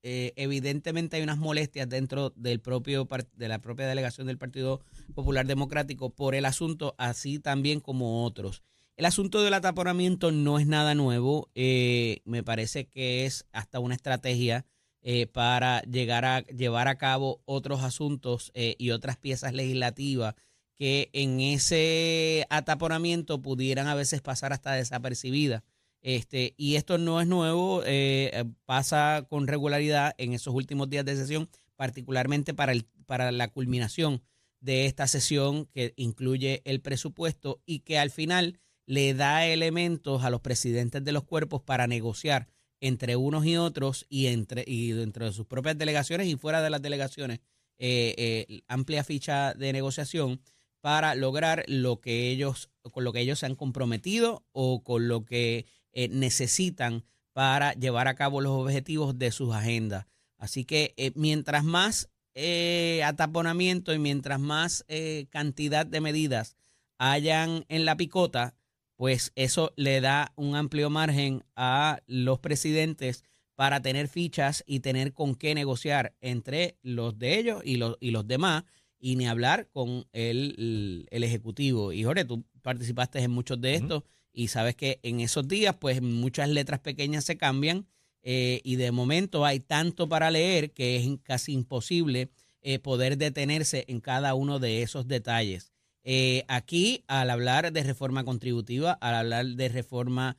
eh, 0.04 0.32
evidentemente 0.38 1.18
hay 1.18 1.24
unas 1.24 1.38
molestias 1.38 1.90
dentro 1.90 2.32
del 2.38 2.62
propio 2.62 3.08
de 3.34 3.48
la 3.50 3.60
propia 3.60 3.88
delegación 3.88 4.28
del 4.28 4.38
Partido 4.38 4.82
Popular 5.14 5.46
Democrático 5.46 6.12
por 6.12 6.34
el 6.34 6.46
asunto, 6.46 6.96
así 6.98 7.40
también 7.40 7.82
como 7.82 8.24
otros. 8.24 8.64
El 8.96 9.04
asunto 9.04 9.44
del 9.44 9.54
ataponamiento 9.54 10.32
no 10.32 10.60
es 10.60 10.68
nada 10.68 10.96
nuevo, 10.96 11.50
eh, 11.56 12.22
me 12.24 12.42
parece 12.42 12.88
que 12.88 13.26
es 13.26 13.46
hasta 13.52 13.80
una 13.80 13.96
estrategia 13.96 14.66
eh, 15.02 15.28
para 15.28 15.82
llegar 15.82 16.24
a 16.24 16.40
llevar 16.42 16.88
a 16.88 16.98
cabo 16.98 17.42
otros 17.44 17.84
asuntos 17.84 18.52
y 18.56 18.92
otras 18.92 19.18
piezas 19.18 19.54
legislativas 19.54 20.36
que 20.78 21.10
en 21.14 21.40
ese 21.40 22.46
ataponamiento 22.50 23.42
pudieran 23.42 23.88
a 23.88 23.96
veces 23.96 24.22
pasar 24.22 24.54
hasta 24.54 24.74
desapercibidas. 24.74 25.64
Este, 26.02 26.54
y 26.58 26.76
esto 26.76 26.98
no 26.98 27.20
es 27.20 27.28
nuevo, 27.28 27.84
eh, 27.84 28.32
eh, 28.34 28.46
pasa 28.66 29.26
con 29.30 29.48
regularidad 29.48 30.14
en 30.18 30.34
esos 30.34 30.54
últimos 30.54 30.90
días 30.90 31.04
de 31.04 31.16
sesión, 31.16 31.50
particularmente 31.76 32.54
para, 32.54 32.72
el, 32.72 32.86
para 33.08 33.32
la 33.32 33.48
culminación 33.48 34.22
de 34.60 34.86
esta 34.86 35.08
sesión 35.08 35.66
que 35.66 35.94
incluye 35.98 36.62
el 36.66 36.82
presupuesto 36.82 37.62
y 37.66 37.80
que 37.80 37.98
al 37.98 38.12
final 38.12 38.60
le 38.86 39.14
da 39.16 39.46
elementos 39.46 40.24
a 40.24 40.30
los 40.30 40.42
presidentes 40.42 41.04
de 41.04 41.12
los 41.12 41.24
cuerpos 41.24 41.62
para 41.62 41.88
negociar 41.88 42.48
entre 42.80 43.16
unos 43.16 43.46
y 43.46 43.58
otros 43.58 44.06
y 44.08 44.28
entre 44.28 44.64
y 44.66 44.92
dentro 44.92 45.26
de 45.26 45.34
sus 45.34 45.48
propias 45.48 45.78
delegaciones 45.78 46.28
y 46.28 46.36
fuera 46.36 46.62
de 46.62 46.70
las 46.70 46.82
delegaciones 46.82 47.40
eh, 47.80 48.62
amplia 48.68 49.04
ficha 49.04 49.54
de 49.54 49.74
negociación 49.74 50.40
para 50.82 51.16
lograr 51.16 51.64
lo 51.68 52.00
que 52.00 52.30
ellos 52.30 52.70
con 52.92 53.04
lo 53.04 53.14
que 53.14 53.22
ellos 53.22 53.40
se 53.40 53.46
han 53.46 53.56
comprometido 53.56 54.46
o 54.52 54.84
con 54.84 55.08
lo 55.08 55.26
que 55.26 55.66
eh, 55.92 56.10
necesitan 56.10 57.04
para 57.34 57.74
llevar 57.74 58.08
a 58.08 58.16
cabo 58.16 58.42
los 58.42 58.54
objetivos 58.54 59.18
de 59.18 59.32
sus 59.32 59.54
agendas. 59.54 60.06
Así 60.38 60.66
que 60.66 60.94
eh, 60.98 61.12
mientras 61.16 61.64
más 61.64 62.10
eh, 62.36 63.02
ataponamiento 63.04 63.94
y 63.94 64.00
mientras 64.00 64.40
más 64.40 64.86
cantidad 65.30 65.86
de 65.86 66.02
medidas 66.02 66.56
hayan 67.00 67.66
en 67.68 67.86
la 67.86 67.98
picota, 67.98 68.56
pues 68.96 69.32
eso 69.36 69.74
le 69.76 70.02
da 70.02 70.34
un 70.36 70.56
amplio 70.56 70.90
margen 70.90 71.44
a 71.56 72.00
los 72.08 72.40
presidentes 72.40 73.24
para 73.56 73.82
tener 73.82 74.08
fichas 74.08 74.64
y 74.68 74.82
tener 74.82 75.14
con 75.14 75.34
qué 75.34 75.56
negociar 75.56 76.16
entre 76.22 76.78
los 76.84 77.18
de 77.18 77.40
ellos 77.40 77.62
y 77.66 77.78
los, 77.78 77.98
y 78.00 78.12
los 78.12 78.28
demás, 78.28 78.66
y 79.00 79.16
ni 79.16 79.28
hablar 79.28 79.70
con 79.70 80.08
el, 80.14 81.08
el, 81.12 81.24
Ejecutivo. 81.24 81.92
Y 81.92 82.04
Jorge, 82.04 82.26
tú 82.26 82.44
participaste 82.62 83.20
en 83.20 83.32
muchos 83.32 83.60
de 83.62 83.76
estos. 83.76 84.04
Y 84.34 84.50
sabes 84.50 84.76
que 84.76 85.00
en 85.04 85.20
esos 85.20 85.48
días, 85.48 85.76
pues 85.80 86.02
muchas 86.02 86.50
letras 86.50 86.80
pequeñas 86.80 87.26
se 87.26 87.38
cambian 87.38 87.88
eh, 88.30 88.62
y 88.64 88.76
de 88.76 88.92
momento 88.92 89.46
hay 89.46 89.60
tanto 89.62 90.10
para 90.10 90.30
leer 90.30 90.74
que 90.74 90.98
es 90.98 91.08
casi 91.24 91.54
imposible 91.54 92.30
eh, 92.62 92.78
poder 92.78 93.18
detenerse 93.18 93.86
en 93.88 94.02
cada 94.02 94.34
uno 94.34 94.60
de 94.60 94.82
esos 94.82 95.08
detalles. 95.08 95.72
Eh, 96.04 96.44
aquí, 96.48 97.04
al 97.08 97.30
hablar 97.30 97.72
de 97.72 97.84
reforma 97.84 98.24
contributiva, 98.24 98.92
al 98.92 99.16
hablar 99.16 99.46
de 99.46 99.70
reforma 99.70 100.38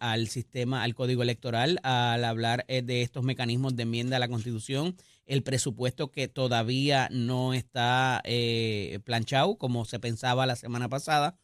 al 0.00 0.28
sistema, 0.28 0.82
al 0.82 0.94
código 0.94 1.22
electoral, 1.22 1.78
al 1.82 2.24
hablar 2.24 2.66
de 2.66 3.02
estos 3.02 3.24
mecanismos 3.24 3.76
de 3.76 3.84
enmienda 3.84 4.16
a 4.16 4.20
la 4.20 4.28
Constitución, 4.28 4.96
el 5.24 5.42
presupuesto 5.42 6.10
que 6.10 6.28
todavía 6.28 7.08
no 7.12 7.54
está 7.54 8.22
planchado 9.04 9.56
como 9.56 9.84
se 9.84 10.00
pensaba 10.00 10.46
la 10.46 10.56
semana 10.56 10.88
pasada, 10.88 11.38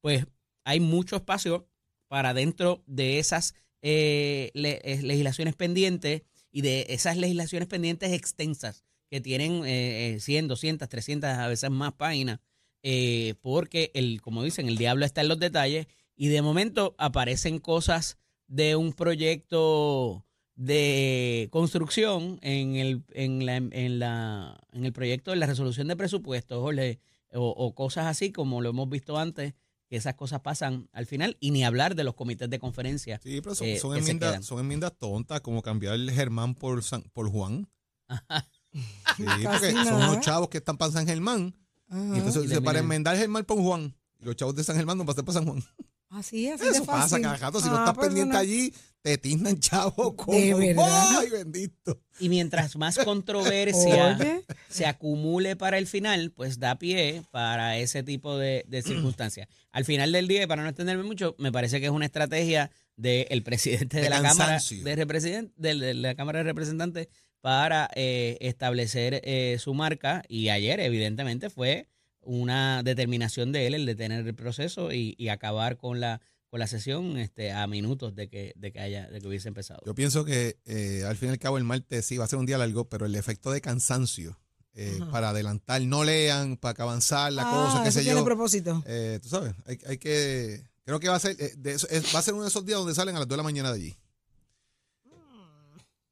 pues 0.00 0.26
hay 0.64 0.80
mucho 0.80 1.16
espacio 1.16 1.68
para 2.08 2.34
dentro 2.34 2.82
de 2.86 3.18
esas 3.18 3.54
eh, 3.80 4.50
eh, 4.54 5.00
legislaciones 5.02 5.54
pendientes 5.54 6.22
y 6.50 6.62
de 6.62 6.86
esas 6.88 7.16
legislaciones 7.16 7.68
pendientes 7.68 8.12
extensas 8.12 8.84
que 9.10 9.20
tienen 9.20 10.20
100, 10.20 10.48
200, 10.48 10.88
300, 10.88 11.30
a 11.30 11.48
veces 11.48 11.70
más 11.70 11.94
páginas, 11.94 12.40
eh, 12.82 13.34
porque, 13.40 13.90
el, 13.94 14.20
como 14.20 14.42
dicen, 14.42 14.68
el 14.68 14.76
diablo 14.76 15.06
está 15.06 15.22
en 15.22 15.28
los 15.28 15.38
detalles 15.38 15.86
y 16.18 16.28
de 16.28 16.42
momento 16.42 16.94
aparecen 16.98 17.60
cosas 17.60 18.18
de 18.48 18.76
un 18.76 18.92
proyecto 18.92 20.26
de 20.56 21.48
construcción 21.52 22.40
en 22.42 22.74
el, 22.74 23.04
en 23.12 23.46
la, 23.46 23.56
en 23.56 23.98
la, 24.00 24.60
en 24.72 24.84
el 24.84 24.92
proyecto 24.92 25.30
de 25.30 25.36
la 25.36 25.46
resolución 25.46 25.86
de 25.86 25.96
presupuestos 25.96 26.58
o, 26.58 27.40
o 27.40 27.74
cosas 27.76 28.06
así 28.06 28.32
como 28.32 28.60
lo 28.60 28.70
hemos 28.70 28.88
visto 28.90 29.16
antes 29.16 29.54
que 29.88 29.96
esas 29.96 30.14
cosas 30.14 30.40
pasan 30.40 30.88
al 30.92 31.06
final 31.06 31.36
y 31.38 31.52
ni 31.52 31.64
hablar 31.64 31.94
de 31.94 32.02
los 32.04 32.14
comités 32.14 32.50
de 32.50 32.58
conferencia. 32.58 33.20
Sí, 33.22 33.40
pero 33.40 33.54
son, 33.54 33.68
eh, 33.68 33.80
enmiendas, 33.96 34.44
son 34.44 34.58
enmiendas 34.58 34.92
tontas, 34.98 35.40
como 35.40 35.62
cambiar 35.62 35.94
el 35.94 36.10
Germán 36.10 36.54
por, 36.54 36.82
por 37.12 37.30
Juan. 37.30 37.68
sí, 39.16 39.24
porque 39.44 39.72
son 39.72 39.94
unos 39.94 40.20
chavos 40.20 40.48
que 40.48 40.58
están 40.58 40.76
para 40.76 40.92
San 40.92 41.06
Germán. 41.06 41.54
Y 41.90 42.18
entonces, 42.18 42.60
para 42.60 42.80
enmendar 42.80 43.16
Germán 43.16 43.44
por 43.44 43.58
Juan, 43.62 43.94
y 44.18 44.24
los 44.24 44.36
chavos 44.36 44.56
de 44.56 44.64
San 44.64 44.76
Germán 44.76 44.98
no 44.98 45.06
pasan 45.06 45.24
para 45.24 45.38
San 45.38 45.46
Juan. 45.46 45.62
Así 46.10 46.48
es, 46.48 46.60
Eso 46.60 46.84
pasa 46.86 47.20
cada 47.20 47.36
rato. 47.36 47.60
Si 47.60 47.68
no 47.68 47.76
ah, 47.76 47.80
estás 47.80 47.94
pues 47.94 48.08
pendiente 48.08 48.36
allí, 48.36 48.72
te 49.02 49.18
tiznan 49.18 49.58
chavo 49.60 50.16
como. 50.16 50.32
¡Ay, 50.36 51.30
bendito! 51.30 52.00
Y 52.18 52.28
mientras 52.28 52.76
más 52.76 52.98
controversia 53.04 54.42
se 54.68 54.86
acumule 54.86 55.56
para 55.56 55.78
el 55.78 55.86
final, 55.86 56.32
pues 56.32 56.58
da 56.58 56.78
pie 56.78 57.22
para 57.30 57.76
ese 57.78 58.02
tipo 58.02 58.38
de, 58.38 58.64
circunstancias. 58.84 59.48
Al 59.72 59.84
final 59.84 60.12
del 60.12 60.28
día, 60.28 60.48
para 60.48 60.62
no 60.62 60.68
extenderme 60.68 61.04
mucho, 61.04 61.36
me 61.38 61.52
parece 61.52 61.78
que 61.78 61.86
es 61.86 61.92
una 61.92 62.06
estrategia 62.06 62.70
del 62.96 63.42
presidente 63.44 64.00
de, 64.00 64.08
la 64.08 64.22
Cámara 64.22 64.58
de, 64.58 65.50
de, 65.56 65.94
la 65.94 66.14
Cámara 66.14 66.38
de 66.38 66.44
Representantes 66.44 67.08
para 67.40 67.88
eh, 67.94 68.38
establecer 68.40 69.20
eh, 69.24 69.58
su 69.60 69.74
marca. 69.74 70.22
Y 70.28 70.48
ayer, 70.48 70.80
evidentemente, 70.80 71.50
fue 71.50 71.86
una 72.28 72.82
determinación 72.82 73.52
de 73.52 73.66
él 73.66 73.74
el 73.74 73.86
detener 73.86 74.26
el 74.26 74.34
proceso 74.34 74.92
y, 74.92 75.28
acabar 75.30 75.78
con 75.78 75.98
la 75.98 76.20
con 76.50 76.60
la 76.60 76.66
sesión 76.66 77.18
este, 77.18 77.52
a 77.52 77.66
minutos 77.66 78.14
de 78.14 78.28
que, 78.28 78.52
de 78.56 78.72
que 78.72 78.80
haya 78.80 79.08
de 79.08 79.20
que 79.20 79.26
hubiese 79.26 79.48
empezado. 79.48 79.80
Yo 79.84 79.94
pienso 79.94 80.24
que 80.24 80.58
eh, 80.64 81.04
al 81.06 81.16
fin 81.16 81.28
y 81.28 81.32
al 81.32 81.38
cabo 81.38 81.58
el 81.58 81.64
martes 81.64 82.06
sí 82.06 82.16
va 82.16 82.24
a 82.24 82.28
ser 82.28 82.38
un 82.38 82.46
día 82.46 82.58
largo, 82.58 82.88
pero 82.88 83.06
el 83.06 83.14
efecto 83.14 83.50
de 83.50 83.60
cansancio 83.60 84.38
eh, 84.74 85.00
para 85.10 85.30
adelantar, 85.30 85.80
no 85.82 86.04
lean, 86.04 86.56
para 86.56 86.74
que 86.74 86.82
avanzar 86.82 87.32
la 87.32 87.44
cosa, 87.44 87.82
qué 87.82 87.90
sé 87.90 88.04
yo. 88.04 88.22
propósito. 88.24 88.82
Eh, 88.86 89.18
tú 89.22 89.28
sabes, 89.28 89.54
hay, 89.66 89.78
hay, 89.86 89.98
que, 89.98 90.62
creo 90.84 91.00
que 91.00 91.08
va 91.08 91.16
a 91.16 91.20
ser, 91.20 91.36
de 91.36 91.72
eso, 91.72 91.88
va 92.14 92.18
a 92.20 92.22
ser 92.22 92.34
uno 92.34 92.44
de 92.44 92.50
esos 92.50 92.64
días 92.64 92.78
donde 92.78 92.94
salen 92.94 93.16
a 93.16 93.18
las 93.18 93.28
2 93.28 93.30
de 93.30 93.36
la 93.38 93.42
mañana 93.42 93.72
de 93.72 93.76
allí. 93.76 93.96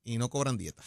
Y 0.03 0.19
no 0.19 0.29
cobran 0.31 0.57
dieta. 0.57 0.83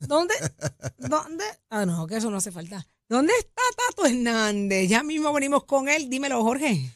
¿Dónde? 0.00 0.34
¿Dónde? 0.98 1.44
Ah, 1.70 1.86
no, 1.86 2.06
que 2.06 2.16
eso 2.16 2.30
no 2.30 2.38
hace 2.38 2.50
falta. 2.50 2.86
¿Dónde 3.12 3.34
está 3.38 3.60
Tato 3.76 4.06
Hernández? 4.06 4.88
Ya 4.88 5.02
mismo 5.02 5.34
venimos 5.34 5.64
con 5.64 5.86
él. 5.90 6.08
Dímelo, 6.08 6.42
Jorge. 6.42 6.94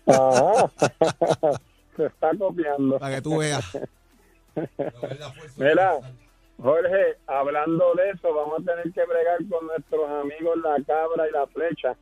Ajá. 0.05 0.71
se 1.97 2.05
está 2.05 2.29
copiando. 2.38 2.99
para 2.99 3.15
que 3.15 3.21
tú 3.23 3.39
veas. 3.39 3.65
Mira, 5.57 5.93
Jorge, 6.61 7.17
hablando 7.25 7.95
de 7.95 8.11
eso, 8.11 8.31
vamos 8.31 8.59
a 8.61 8.63
tener 8.63 8.93
que 8.93 9.03
bregar 9.05 9.39
con 9.49 9.65
nuestros 9.65 10.07
amigos 10.21 10.55
la 10.63 10.75
cabra 10.85 11.27
y 11.27 11.31
la 11.31 11.47
flecha. 11.47 11.95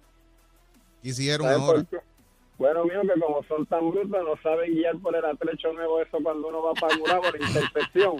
¿Qué 1.01 1.07
hicieron 1.09 1.47
¿Sabes 1.47 1.61
ahora? 1.61 1.83
por 1.83 1.87
qué? 1.87 2.12
Bueno, 2.57 2.85
mío, 2.85 3.01
que 3.01 3.19
como 3.19 3.43
son 3.43 3.65
tan 3.65 3.89
brutos, 3.89 4.23
no 4.23 4.37
saben 4.41 4.73
guiar 4.73 4.97
por 4.97 5.15
el 5.15 5.25
atrecho 5.25 5.73
nuevo 5.73 6.01
eso 6.01 6.19
cuando 6.21 6.47
uno 6.47 6.63
va 6.63 6.73
para 6.73 6.95
Gurabo, 6.95 7.23
por 7.23 7.41
intersección. 7.41 8.17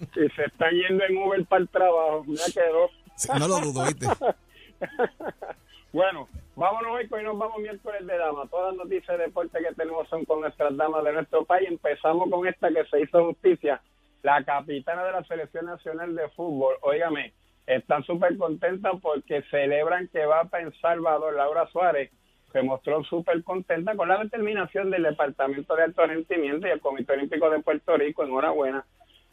Y 0.00 0.28
se 0.30 0.44
están 0.44 0.70
yendo 0.74 1.04
en 1.04 1.16
Uber 1.18 1.44
para 1.46 1.62
el 1.62 1.68
trabajo. 1.68 2.24
Ya 2.26 2.52
quedó. 2.52 2.88
Sí, 3.16 3.28
No 3.38 3.48
lo 3.48 3.60
dudo, 3.60 3.84
¿viste? 3.84 4.06
Bueno, 5.90 6.28
vámonos 6.54 6.92
hoy, 6.92 7.08
hoy 7.10 7.24
nos 7.24 7.38
vamos 7.38 7.60
miércoles 7.60 8.06
de 8.06 8.18
dama. 8.18 8.46
Todas 8.50 8.76
las 8.76 8.84
noticias 8.84 9.16
de 9.16 9.24
deporte 9.24 9.58
que 9.58 9.74
tenemos 9.74 10.06
son 10.08 10.24
con 10.26 10.42
nuestras 10.42 10.76
damas 10.76 11.02
de 11.02 11.14
nuestro 11.14 11.46
país. 11.46 11.66
Empezamos 11.66 12.28
con 12.30 12.46
esta 12.46 12.68
que 12.68 12.84
se 12.84 13.00
hizo 13.00 13.24
justicia. 13.24 13.80
La 14.22 14.44
capitana 14.44 15.02
de 15.04 15.12
la 15.12 15.24
Selección 15.24 15.64
Nacional 15.64 16.14
de 16.14 16.28
Fútbol, 16.30 16.76
óigame, 16.82 17.32
están 17.66 18.04
súper 18.04 18.36
contentas 18.36 18.92
porque 19.00 19.42
celebran 19.50 20.08
que 20.08 20.26
va 20.26 20.44
para 20.44 20.64
El 20.64 20.78
Salvador. 20.78 21.34
Laura 21.34 21.66
Suárez 21.68 22.10
se 22.52 22.62
mostró 22.62 23.04
súper 23.04 23.42
contenta 23.44 23.94
con 23.94 24.08
la 24.08 24.22
determinación 24.22 24.90
del 24.90 25.02
Departamento 25.02 25.76
de 25.76 25.84
Alto 25.84 26.06
Rendimiento 26.06 26.66
y 26.66 26.70
el 26.70 26.80
Comité 26.80 27.12
Olímpico 27.12 27.50
de 27.50 27.60
Puerto 27.60 27.96
Rico. 27.96 28.24
Enhorabuena. 28.24 28.84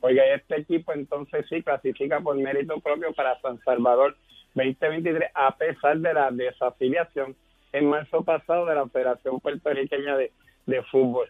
Oiga, 0.01 0.23
este 0.33 0.61
equipo 0.61 0.93
entonces 0.93 1.45
sí 1.49 1.63
clasifica 1.63 2.19
por 2.19 2.35
mérito 2.35 2.79
propio 2.79 3.13
para 3.13 3.39
San 3.41 3.59
Salvador 3.59 4.15
2023, 4.53 5.31
a 5.33 5.55
pesar 5.55 5.97
de 5.97 6.13
la 6.13 6.29
desafiliación 6.31 7.35
en 7.71 7.89
marzo 7.89 8.23
pasado 8.23 8.65
de 8.65 8.75
la 8.75 8.87
Federación 8.87 9.39
Puertorriqueña 9.39 10.15
de, 10.17 10.31
de 10.65 10.83
Fútbol. 10.83 11.29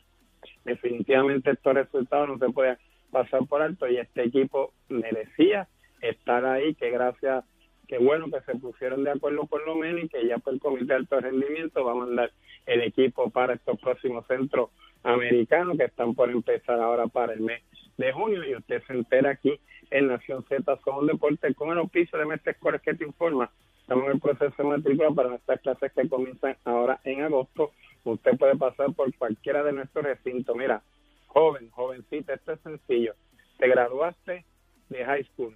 Definitivamente 0.64 1.52
estos 1.52 1.74
resultados 1.74 2.30
no 2.30 2.38
se 2.38 2.52
pueden 2.52 2.78
pasar 3.12 3.46
por 3.48 3.62
alto 3.62 3.88
y 3.88 3.98
este 3.98 4.24
equipo 4.24 4.74
merecía 4.90 5.68
estar 6.02 6.46
ahí, 6.46 6.76
que 6.76 6.90
gracias, 6.90 7.46
que 7.86 7.98
bueno 7.98 8.30
que 8.30 8.42
se 8.42 8.58
pusieron 8.58 9.04
de 9.04 9.12
acuerdo 9.12 9.46
por 9.46 9.66
lo 9.66 9.76
menos 9.76 10.04
y 10.04 10.10
que 10.10 10.28
ya 10.28 10.38
por 10.38 10.54
el 10.54 10.60
Comité 10.60 10.86
de 10.86 10.96
Alto 10.96 11.20
Rendimiento 11.20 11.84
va 11.84 11.92
a 11.92 11.96
mandar 11.96 12.32
el 12.66 12.82
equipo 12.82 13.30
para 13.30 13.54
estos 13.54 13.80
próximos 13.80 14.26
centros 14.28 14.70
americanos 15.04 15.78
que 15.78 15.86
están 15.86 16.16
por 16.16 16.30
empezar 16.30 16.80
ahora 16.80 17.08
para 17.08 17.34
el 17.34 17.42
mes 17.42 17.62
de 17.98 18.12
junio 18.12 18.44
y 18.44 18.56
usted 18.56 18.82
se 18.88 18.94
entera 18.94 19.32
aquí 19.32 19.60
en 19.92 20.08
Nación 20.08 20.44
Z 20.50 20.80
Son 20.84 21.06
Deporte 21.06 21.54
con 21.54 21.70
el 21.72 21.78
auspicio 21.78 22.18
de 22.18 22.26
Mestre 22.26 22.54
Scores 22.54 22.82
que 22.82 22.94
te 22.94 23.06
informa. 23.06 23.52
Estamos 23.82 24.06
en 24.06 24.12
el 24.14 24.20
proceso 24.20 24.56
de 24.58 24.64
matrícula 24.70 25.12
para 25.12 25.30
nuestras 25.30 25.62
clases 25.62 25.92
que 25.94 26.10
comienzan 26.10 26.58
ahora 26.66 27.00
en 27.04 27.22
agosto. 27.22 27.72
Usted 28.04 28.38
puede 28.38 28.56
pasar 28.56 28.94
por 28.94 29.16
cualquiera 29.16 29.64
de 29.64 29.74
nuestros 29.74 30.04
recintos. 30.04 30.56
Mira, 30.56 30.82
joven, 31.28 31.70
jovencita, 31.70 32.34
esto 32.34 32.54
es 32.54 32.60
sencillo. 32.62 33.14
Te 33.58 33.68
graduaste 33.68 34.44
de 34.90 35.06
high 35.06 35.24
school. 35.26 35.56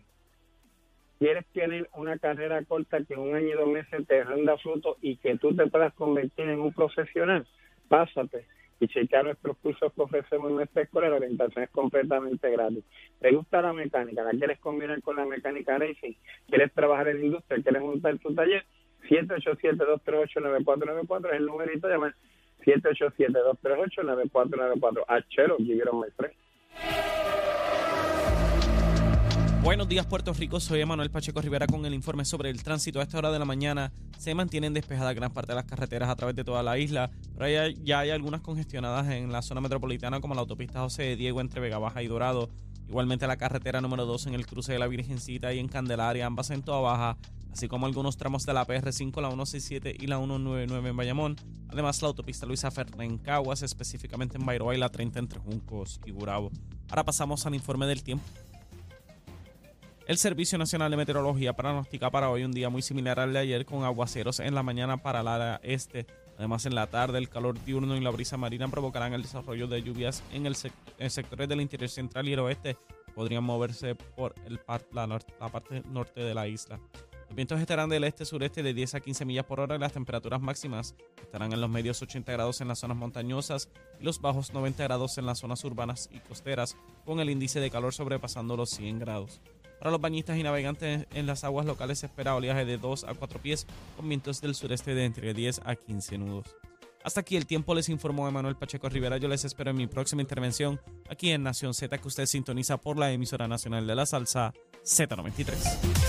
Quieres 1.19 1.45
tener 1.47 1.89
una 1.93 2.17
carrera 2.17 2.63
corta 2.63 3.03
que 3.03 3.15
un 3.15 3.36
año 3.36 3.49
y 3.49 3.51
dos 3.51 3.67
meses 3.67 4.08
te 4.08 4.23
renda 4.23 4.58
fruto 4.58 4.95
y 5.01 5.17
que 5.17 5.38
tú 5.38 5.53
te 5.53 5.67
puedas 5.67 5.93
convertir 5.93 6.47
en 6.47 6.62
un 6.62 6.73
profesional. 6.73 7.45
Pásate 7.89 8.45
y 8.79 8.88
chequear 8.88 9.25
nuestros 9.25 9.58
cursos 9.58 9.91
que 9.93 10.01
ofrecemos 10.01 10.49
en 10.49 10.55
nuestra 10.55 10.84
escuela. 10.84 11.10
La 11.10 11.17
orientación 11.17 11.65
es 11.65 11.69
completamente 11.71 12.49
gratis. 12.49 12.86
¿Te 13.19 13.32
gusta 13.32 13.62
la 13.62 13.73
mecánica? 13.73 14.23
¿La 14.23 14.32
quieres 14.32 14.60
combinar 14.60 15.01
con 15.01 15.17
la 15.17 15.25
mecánica 15.25 15.77
racing? 15.77 16.13
¿Quieres 16.47 16.71
trabajar 16.73 17.10
en 17.10 17.25
industria? 17.25 17.62
¿Quieres 17.62 17.82
montar 17.82 18.17
tu 18.19 18.34
taller? 18.34 18.63
787-238-9494 19.10 21.27
es 21.27 21.34
el 21.34 21.45
numerito 21.45 21.88
de 21.88 21.93
llamar. 21.93 22.15
787-238-9494. 22.65 25.03
Achero, 25.08 25.58
Giguero, 25.58 26.01
friend. 26.15 26.34
Buenos 29.62 29.89
días 29.89 30.06
Puerto 30.06 30.32
Rico, 30.32 30.62
soy 30.62 30.80
Emanuel 30.80 31.12
Pacheco 31.12 31.41
Rivera 31.41 31.67
con 31.67 31.86
el 31.86 31.93
informe 31.93 32.24
sobre 32.24 32.50
el 32.50 32.63
tránsito. 32.63 33.02
A 33.02 33.04
esta 33.04 33.17
hora 33.17 33.30
de 33.30 33.39
la 33.39 33.43
mañana 33.43 33.91
se 34.17 34.34
mantienen 34.34 34.74
despejadas 34.74 35.13
gran 35.13 35.34
parte 35.34 35.52
de 35.52 35.58
las 35.58 35.65
carreteras 35.65 36.08
a 36.10 36.15
través 36.15 36.34
de 36.38 36.45
toda 36.45 36.63
la 36.63 36.78
isla, 36.78 37.12
pero 37.38 37.74
ya 37.84 38.00
hay 38.00 38.10
algunas 38.10 38.39
congestionadas 38.39 39.10
en 39.10 39.34
la 39.34 39.41
zona 39.41 39.60
metropolitana 39.60 40.22
como 40.22 40.34
la 40.34 40.41
autopista 40.41 40.80
José 40.80 41.04
de 41.04 41.15
Diego 41.17 41.41
entre 41.41 41.60
Vega 41.60 41.78
Baja 41.78 42.02
y 42.02 42.08
Dorado. 42.08 42.50
Igualmente 42.88 43.28
la 43.28 43.36
carretera 43.36 43.82
número 43.82 44.06
2 44.06 44.28
en 44.28 44.34
el 44.34 44.48
cruce 44.48 44.72
de 44.72 44.80
la 44.80 44.88
Virgencita 44.88 45.54
y 45.54 45.60
en 45.60 45.67
Candelaria, 45.67 46.26
ambas 46.26 46.52
en 46.52 46.63
Toa 46.63 46.80
Baja, 46.80 47.17
así 47.52 47.67
como 47.67 47.86
algunos 47.86 48.15
tramos 48.15 48.45
de 48.45 48.54
la 48.54 48.65
PR5, 48.65 49.22
la 49.22 49.28
167 49.28 49.93
y 50.00 50.08
la 50.08 50.19
199 50.19 50.89
en 50.89 50.98
Bayamón. 50.98 51.36
Además 51.67 52.02
la 52.02 52.08
autopista 52.08 52.45
Luisa 52.45 52.69
en 52.98 53.17
Caguas, 53.17 53.62
específicamente 53.62 54.38
en 54.38 54.45
Bayroa 54.45 54.74
y 54.74 54.80
la 54.80 54.88
30 54.88 55.19
entre 55.19 55.39
Juncos 55.39 56.00
y 56.06 56.12
Gurabo. 56.12 56.50
Ahora 56.89 57.04
pasamos 57.04 57.45
al 57.45 57.56
informe 57.56 57.86
del 57.86 58.02
tiempo. 58.04 58.24
El 60.10 60.17
Servicio 60.17 60.58
Nacional 60.58 60.89
de 60.89 60.98
Meteorología 60.98 61.54
pronostica 61.54 62.10
para 62.10 62.32
hoy 62.32 62.43
un 62.43 62.52
día 62.52 62.69
muy 62.69 62.82
similar 62.82 63.19
al 63.19 63.32
de 63.32 63.38
ayer 63.38 63.63
con 63.63 63.84
aguaceros 63.84 64.39
en 64.39 64.56
la 64.56 64.63
mañana 64.63 64.98
para 64.98 65.19
el 65.22 65.28
área 65.28 65.60
este. 65.62 66.08
Además, 66.36 66.65
en 66.65 66.74
la 66.74 66.88
tarde, 66.88 67.19
el 67.19 67.30
calor 67.30 67.63
diurno 67.63 67.95
y 67.95 68.00
la 68.02 68.10
brisa 68.10 68.36
marina 68.36 68.67
provocarán 68.67 69.13
el 69.13 69.22
desarrollo 69.22 69.67
de 69.67 69.84
lluvias 69.84 70.24
en 70.34 70.48
el 70.48 70.56
sec- 70.56 70.72
sectores 71.10 71.48
del 71.48 71.62
interior 71.62 71.91
central 71.91 72.28
y 72.28 72.34
el 72.34 72.39
oeste. 72.39 72.76
Podrían 73.13 73.43
moverse 73.43 73.93
por 73.93 74.34
el 74.48 74.58
par- 74.58 74.88
la, 74.93 75.06
la 75.06 75.50
parte 75.50 75.84
norte 75.86 76.22
de 76.22 76.34
la 76.34 76.48
isla. 76.48 76.80
Los 77.28 77.36
vientos 77.36 77.62
estarán 77.62 77.89
del 77.89 78.04
este-sureste 78.04 78.63
de 78.63 78.74
10 78.74 78.95
a 78.95 79.00
15 79.02 79.26
millas 79.26 79.45
por 79.45 79.60
hora 79.60 79.76
y 79.76 79.80
las 79.80 79.93
temperaturas 79.93 80.41
máximas 80.41 80.95
estarán 81.22 81.54
en 81.54 81.62
los 81.62 81.69
medios 81.69 82.02
80 82.02 82.32
grados 82.32 82.62
en 82.62 82.67
las 82.67 82.80
zonas 82.80 82.98
montañosas 82.98 83.69
y 84.00 84.04
los 84.06 84.19
bajos 84.19 84.52
90 84.56 84.82
grados 84.86 85.19
en 85.19 85.28
las 85.28 85.38
zonas 85.38 85.63
urbanas 85.65 86.10
y 86.12 86.17
costeras, 86.17 86.76
con 87.06 87.19
el 87.19 87.30
índice 87.30 87.60
de 87.60 87.69
calor 87.69 87.93
sobrepasando 87.93 88.58
los 88.58 88.72
100 88.72 88.98
grados. 88.98 89.39
Para 89.80 89.92
los 89.92 90.02
bañistas 90.02 90.38
y 90.38 90.44
navegantes 90.44 91.08
en 91.13 91.26
las 91.26 91.44
aguas 91.44 91.65
locales 91.65 92.00
se 92.00 92.08
espera 92.08 92.36
oleaje 92.36 92.65
de 92.65 92.78
2 92.78 93.06
a 93.06 93.13
4 93.13 93.42
pies 93.42 93.65
con 93.96 94.08
vientos 94.08 94.42
del 94.42 94.54
sureste 94.54 94.94
de 94.94 95.06
entre 95.06 95.34
10 95.34 95.62
a 95.65 95.76
15 95.76 96.18
nudos. 96.18 96.56
Hasta 97.04 97.22
aquí 97.22 97.38
el 97.38 97.46
tiempo 97.46 97.74
les 97.74 97.88
informó 97.88 98.28
Emanuel 98.28 98.58
Pacheco 98.58 98.89
Rivera. 98.89 99.18
Yo 99.18 99.30
les 99.30 99.46
espero 99.46 99.72
en 99.72 99.78
mi 99.78 99.88
próxima 99.88 100.22
intervención 100.22 100.82
aquí 101.10 101.32
en 101.32 101.44
Nación 101.44 101.74
Z 101.74 101.98
que 101.98 102.08
usted 102.08 102.26
sintoniza 102.26 102.78
por 102.78 102.98
la 102.98 103.12
emisora 103.12 103.48
nacional 103.48 103.88
de 103.88 103.96
la 103.96 104.06
salsa 104.06 104.54
Z93. 104.84 105.56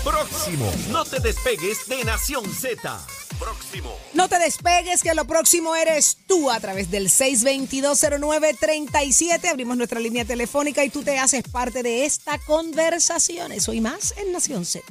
Próximo. 0.03 0.69
No 0.91 1.05
te 1.05 1.19
despegues 1.21 1.87
de 1.87 2.03
Nación 2.03 2.45
Z. 2.45 2.99
Próximo. 3.41 3.97
No 4.13 4.29
te 4.29 4.37
despegues, 4.37 5.01
que 5.01 5.15
lo 5.15 5.25
próximo 5.25 5.75
eres 5.75 6.19
tú 6.27 6.51
a 6.51 6.59
través 6.59 6.91
del 6.91 7.09
6220937. 7.09 9.49
Abrimos 9.49 9.77
nuestra 9.77 9.99
línea 9.99 10.25
telefónica 10.25 10.85
y 10.85 10.91
tú 10.91 11.01
te 11.01 11.17
haces 11.17 11.41
parte 11.43 11.81
de 11.81 12.05
esta 12.05 12.37
conversación. 12.37 13.51
Eso 13.51 13.73
y 13.73 13.81
más 13.81 14.13
en 14.17 14.31
Nación 14.31 14.63
Z. 14.63 14.85